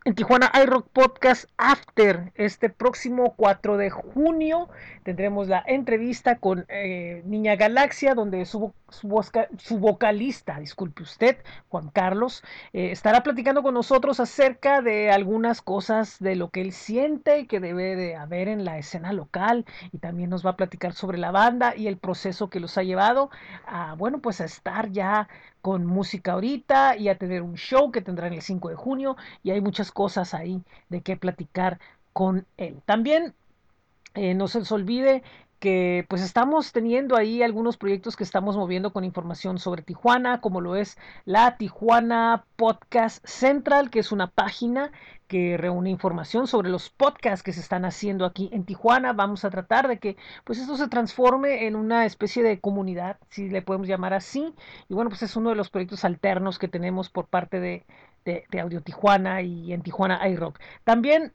en 0.03 0.15
Tijuana 0.15 0.51
iRock 0.63 0.87
Podcast 0.89 1.45
After. 1.57 2.31
Este 2.35 2.69
próximo 2.69 3.35
4 3.35 3.77
de 3.77 3.91
junio 3.91 4.67
tendremos 5.03 5.47
la 5.47 5.63
entrevista 5.65 6.37
con 6.37 6.65
eh, 6.69 7.23
Niña 7.25 7.55
Galaxia, 7.55 8.13
donde 8.13 8.45
su, 8.45 8.73
su, 8.89 9.09
su 9.57 9.77
vocalista, 9.79 10.59
disculpe 10.59 11.03
usted, 11.03 11.37
Juan 11.69 11.89
Carlos, 11.89 12.43
eh, 12.73 12.91
estará 12.91 13.23
platicando 13.23 13.63
con 13.63 13.73
nosotros 13.73 14.19
acerca 14.19 14.81
de 14.81 15.11
algunas 15.11 15.61
cosas 15.61 16.19
de 16.19 16.35
lo 16.35 16.49
que 16.49 16.61
él 16.61 16.71
siente 16.71 17.47
que 17.47 17.59
debe 17.59 17.95
de 17.95 18.15
haber 18.15 18.47
en 18.47 18.65
la 18.65 18.77
escena 18.77 19.13
local 19.13 19.65
y 19.91 19.97
también 19.97 20.29
nos 20.29 20.45
va 20.45 20.51
a 20.51 20.57
platicar 20.57 20.93
sobre 20.93 21.17
la 21.17 21.31
banda 21.31 21.75
y 21.75 21.87
el 21.87 21.97
proceso 21.97 22.49
que 22.49 22.59
los 22.59 22.77
ha 22.77 22.83
llevado 22.83 23.29
a, 23.65 23.95
bueno, 23.95 24.19
pues 24.19 24.41
a 24.41 24.45
estar 24.45 24.91
ya 24.91 25.27
con 25.61 25.85
música 25.85 26.33
ahorita 26.33 26.95
y 26.97 27.09
a 27.09 27.17
tener 27.17 27.41
un 27.41 27.55
show 27.55 27.91
que 27.91 28.01
tendrán 28.01 28.33
el 28.33 28.41
5 28.41 28.69
de 28.69 28.75
junio 28.75 29.15
y 29.43 29.51
hay 29.51 29.61
muchas 29.61 29.91
cosas 29.91 30.33
ahí 30.33 30.63
de 30.89 31.01
qué 31.01 31.17
platicar 31.17 31.79
con 32.13 32.45
él. 32.57 32.81
También 32.85 33.33
eh, 34.13 34.33
no 34.33 34.47
se 34.47 34.59
les 34.59 34.71
olvide 34.71 35.23
que 35.61 36.07
pues 36.09 36.23
estamos 36.23 36.71
teniendo 36.71 37.15
ahí 37.15 37.43
algunos 37.43 37.77
proyectos 37.77 38.15
que 38.15 38.23
estamos 38.23 38.57
moviendo 38.57 38.91
con 38.91 39.03
información 39.03 39.59
sobre 39.59 39.83
Tijuana, 39.83 40.41
como 40.41 40.59
lo 40.59 40.75
es 40.75 40.97
la 41.23 41.55
Tijuana 41.57 42.45
Podcast 42.55 43.23
Central, 43.27 43.91
que 43.91 43.99
es 43.99 44.11
una 44.11 44.25
página 44.25 44.91
que 45.27 45.57
reúne 45.57 45.91
información 45.91 46.47
sobre 46.47 46.71
los 46.71 46.89
podcasts 46.89 47.43
que 47.43 47.53
se 47.53 47.59
están 47.59 47.85
haciendo 47.85 48.25
aquí 48.25 48.49
en 48.51 48.65
Tijuana. 48.65 49.13
Vamos 49.13 49.45
a 49.45 49.51
tratar 49.51 49.87
de 49.87 49.99
que 49.99 50.17
pues 50.45 50.57
esto 50.57 50.77
se 50.77 50.87
transforme 50.87 51.67
en 51.67 51.75
una 51.75 52.07
especie 52.07 52.41
de 52.41 52.59
comunidad, 52.59 53.17
si 53.29 53.47
le 53.47 53.61
podemos 53.61 53.87
llamar 53.87 54.15
así. 54.15 54.55
Y 54.89 54.95
bueno, 54.95 55.11
pues 55.11 55.21
es 55.21 55.35
uno 55.35 55.51
de 55.51 55.55
los 55.55 55.69
proyectos 55.69 56.03
alternos 56.03 56.57
que 56.57 56.69
tenemos 56.69 57.11
por 57.11 57.27
parte 57.27 57.59
de, 57.59 57.85
de, 58.25 58.45
de 58.49 58.59
Audio 58.59 58.81
Tijuana 58.81 59.43
y 59.43 59.73
en 59.73 59.83
Tijuana 59.83 60.27
iRock. 60.27 60.59
También 60.83 61.33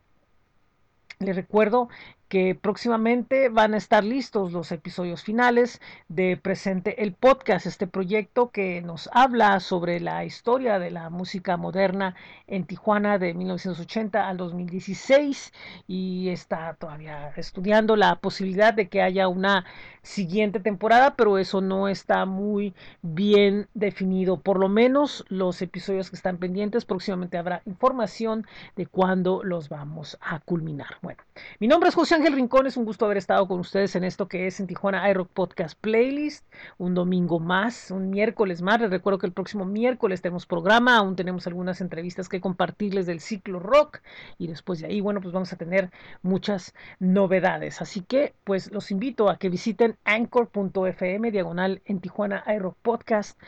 les 1.21 1.37
recuerdo 1.37 1.89
que 2.29 2.55
próximamente 2.55 3.49
van 3.49 3.75
a 3.75 3.77
estar 3.77 4.03
listos 4.03 4.53
los 4.53 4.73
episodios 4.73 5.23
finales 5.23 5.81
de 6.09 6.37
Presente 6.37 7.03
el 7.03 7.13
Podcast, 7.13 7.67
este 7.67 7.87
proyecto 7.87 8.51
que 8.51 8.83
nos 8.83 9.09
habla 9.13 9.61
sobre 9.61 10.01
la 10.01 10.25
historia 10.25 10.79
de 10.81 10.91
la 10.91 11.09
música 11.09 11.57
moderna 11.57 12.17
en 12.49 12.65
Tijuana 12.65 13.19
de 13.19 13.33
1980 13.35 14.29
al 14.29 14.37
2016 14.39 15.53
y 15.87 16.31
está 16.31 16.75
todavía 16.75 17.33
estudiando 17.37 17.95
la 17.95 18.17
posibilidad 18.17 18.75
de 18.75 18.89
que 18.89 19.03
haya 19.03 19.29
una 19.29 19.65
siguiente 20.03 20.61
temporada, 20.61 21.15
pero 21.17 21.39
eso 21.39 21.61
no 21.61 21.89
está 21.89 22.27
muy 22.27 22.75
bien 23.03 23.69
definido. 23.75 24.41
Por 24.41 24.59
lo 24.59 24.69
menos 24.69 25.25
los 25.29 25.63
episodios 25.63 26.11
que 26.11 26.17
están 26.17 26.39
pendientes, 26.39 26.85
próximamente 26.85 27.39
habrá 27.39 27.63
información 27.67 28.47
de 28.77 28.87
cuándo 28.87 29.43
los 29.43 29.69
vamos 29.69 30.17
a 30.21 30.41
culminar. 30.41 30.99
Bueno, 31.03 31.23
mi 31.59 31.67
nombre 31.67 31.89
es 31.89 31.95
José 31.95 32.16
Ángel 32.17 32.33
Rincón, 32.33 32.67
es 32.67 32.79
un 32.79 32.87
gusto 32.87 33.05
haber 33.05 33.19
estado 33.19 33.47
con 33.47 33.61
ustedes 33.61 33.95
en 33.95 34.03
esto 34.03 34.27
que 34.27 34.47
es 34.47 34.59
en 34.59 34.67
Tijuana 34.67 35.11
iRock 35.11 35.29
Podcast 35.29 35.79
Playlist, 35.79 36.47
un 36.79 36.95
domingo 36.95 37.41
más, 37.41 37.91
un 37.91 38.09
miércoles 38.09 38.63
más. 38.63 38.81
Les 38.81 38.89
recuerdo 38.89 39.19
que 39.19 39.27
el 39.27 39.35
próximo 39.35 39.67
miércoles 39.67 40.23
tenemos 40.23 40.47
programa, 40.47 40.97
aún 40.97 41.15
tenemos 41.15 41.47
algunas 41.47 41.83
entrevistas 41.83 42.31
que 42.31 42.41
compartirles 42.41 43.05
del 43.05 43.21
ciclo 43.21 43.61
rock 43.61 44.01
y 44.39 44.47
después 44.47 44.81
de 44.81 44.87
ahí, 44.87 45.03
bueno, 45.03 45.21
pues 45.21 45.35
vamos 45.35 45.53
a 45.53 45.57
tener 45.57 45.91
muchas 46.23 46.73
novedades. 47.01 47.83
Así 47.83 48.01
que, 48.01 48.33
pues 48.45 48.73
los 48.73 48.91
invito 48.91 49.29
a 49.29 49.37
que 49.37 49.51
visiten 49.51 49.99
anchor.fm 50.05 51.31
diagonal 51.31 51.83
en 51.85 52.01
Tijuana 52.01 52.43
iRock 52.47 52.79
Podcast 52.81 53.39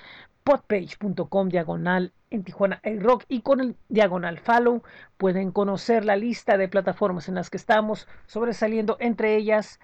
podpage.com 0.49 1.51
diagonal 1.51 2.15
en 2.31 2.43
Tijuana 2.43 2.81
el 2.83 3.03
Rock 3.03 3.25
y 3.29 3.43
con 3.43 3.61
el 3.61 3.77
diagonal 3.91 4.39
follow 4.39 4.83
pueden 5.19 5.53
conocer 5.53 6.07
la 6.07 6.17
lista 6.17 6.57
de 6.57 6.69
plataformas 6.69 7.29
en 7.29 7.35
las 7.35 7.51
que 7.51 7.59
estamos 7.59 8.09
sobresaliendo 8.27 8.97
entre 8.99 9.37
ellas 9.37 9.79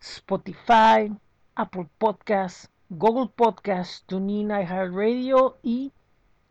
Spotify, 0.00 1.16
Apple 1.54 1.86
Podcasts, 1.98 2.68
Google 2.88 3.30
Podcasts, 3.36 4.02
TuneIn, 4.06 4.50
iHeartRadio 4.50 5.58
y 5.62 5.92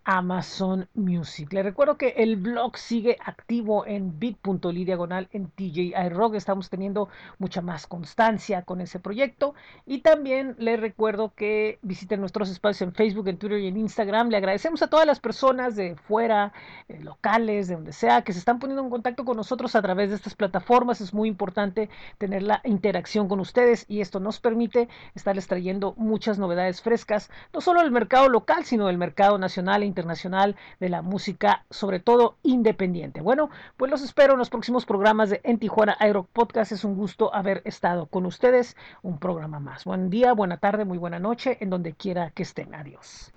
Amazon 0.05 0.87
Music. 0.93 1.51
Les 1.51 1.65
recuerdo 1.65 1.97
que 1.97 2.09
el 2.17 2.37
blog 2.37 2.77
sigue 2.77 3.17
activo 3.25 3.85
en 3.87 4.19
bit.ly 4.19 4.85
diagonal 4.85 5.27
en 5.31 5.47
TJI 5.49 5.93
Rock. 6.09 6.35
Estamos 6.35 6.69
teniendo 6.69 7.09
mucha 7.39 7.61
más 7.61 7.87
constancia 7.87 8.61
con 8.61 8.81
ese 8.81 8.99
proyecto. 8.99 9.55
Y 9.85 9.99
también 9.99 10.55
les 10.59 10.79
recuerdo 10.79 11.33
que 11.35 11.79
visiten 11.81 12.19
nuestros 12.19 12.49
espacios 12.51 12.83
en 12.83 12.93
Facebook, 12.93 13.27
en 13.27 13.37
Twitter 13.37 13.59
y 13.59 13.67
en 13.67 13.77
Instagram. 13.77 14.29
Le 14.29 14.37
agradecemos 14.37 14.83
a 14.83 14.87
todas 14.87 15.07
las 15.07 15.19
personas 15.19 15.75
de 15.75 15.95
fuera, 15.95 16.53
eh, 16.87 16.99
locales, 17.01 17.67
de 17.67 17.75
donde 17.75 17.91
sea, 17.91 18.21
que 18.21 18.33
se 18.33 18.39
están 18.39 18.59
poniendo 18.59 18.83
en 18.83 18.91
contacto 18.91 19.25
con 19.25 19.35
nosotros 19.37 19.75
a 19.75 19.81
través 19.81 20.11
de 20.11 20.17
estas 20.17 20.35
plataformas. 20.35 21.01
Es 21.01 21.13
muy 21.13 21.27
importante 21.27 21.89
tener 22.19 22.43
la 22.43 22.61
interacción 22.63 23.27
con 23.27 23.39
ustedes 23.39 23.85
y 23.87 24.01
esto 24.01 24.19
nos 24.19 24.39
permite 24.39 24.87
estarles 25.15 25.47
trayendo 25.47 25.95
muchas 25.97 26.37
novedades 26.37 26.83
frescas, 26.83 27.31
no 27.53 27.61
solo 27.61 27.81
del 27.81 27.91
mercado 27.91 28.29
local, 28.29 28.65
sino 28.65 28.85
del 28.85 28.99
mercado 28.99 29.39
nacional 29.39 29.81
e 29.81 29.94
internacional 29.95 30.57
de 30.79 30.89
la 30.89 31.01
música, 31.01 31.63
sobre 31.69 31.99
todo 31.99 32.35
independiente. 32.43 33.21
Bueno, 33.21 33.49
pues 33.77 33.89
los 33.89 34.01
espero 34.01 34.33
en 34.33 34.39
los 34.39 34.49
próximos 34.49 34.85
programas 34.85 35.29
de 35.29 35.39
En 35.43 35.57
Tijuana 35.57 35.95
Aero 35.99 36.27
Podcast. 36.33 36.73
Es 36.73 36.83
un 36.83 36.95
gusto 36.95 37.33
haber 37.33 37.61
estado 37.63 38.07
con 38.07 38.25
ustedes. 38.25 38.75
Un 39.01 39.19
programa 39.19 39.59
más. 39.59 39.85
Buen 39.85 40.09
día, 40.09 40.33
buena 40.33 40.57
tarde, 40.57 40.83
muy 40.83 40.97
buena 40.97 41.19
noche, 41.19 41.57
en 41.61 41.69
donde 41.69 41.93
quiera 41.93 42.31
que 42.31 42.43
estén. 42.43 42.75
Adiós. 42.75 43.34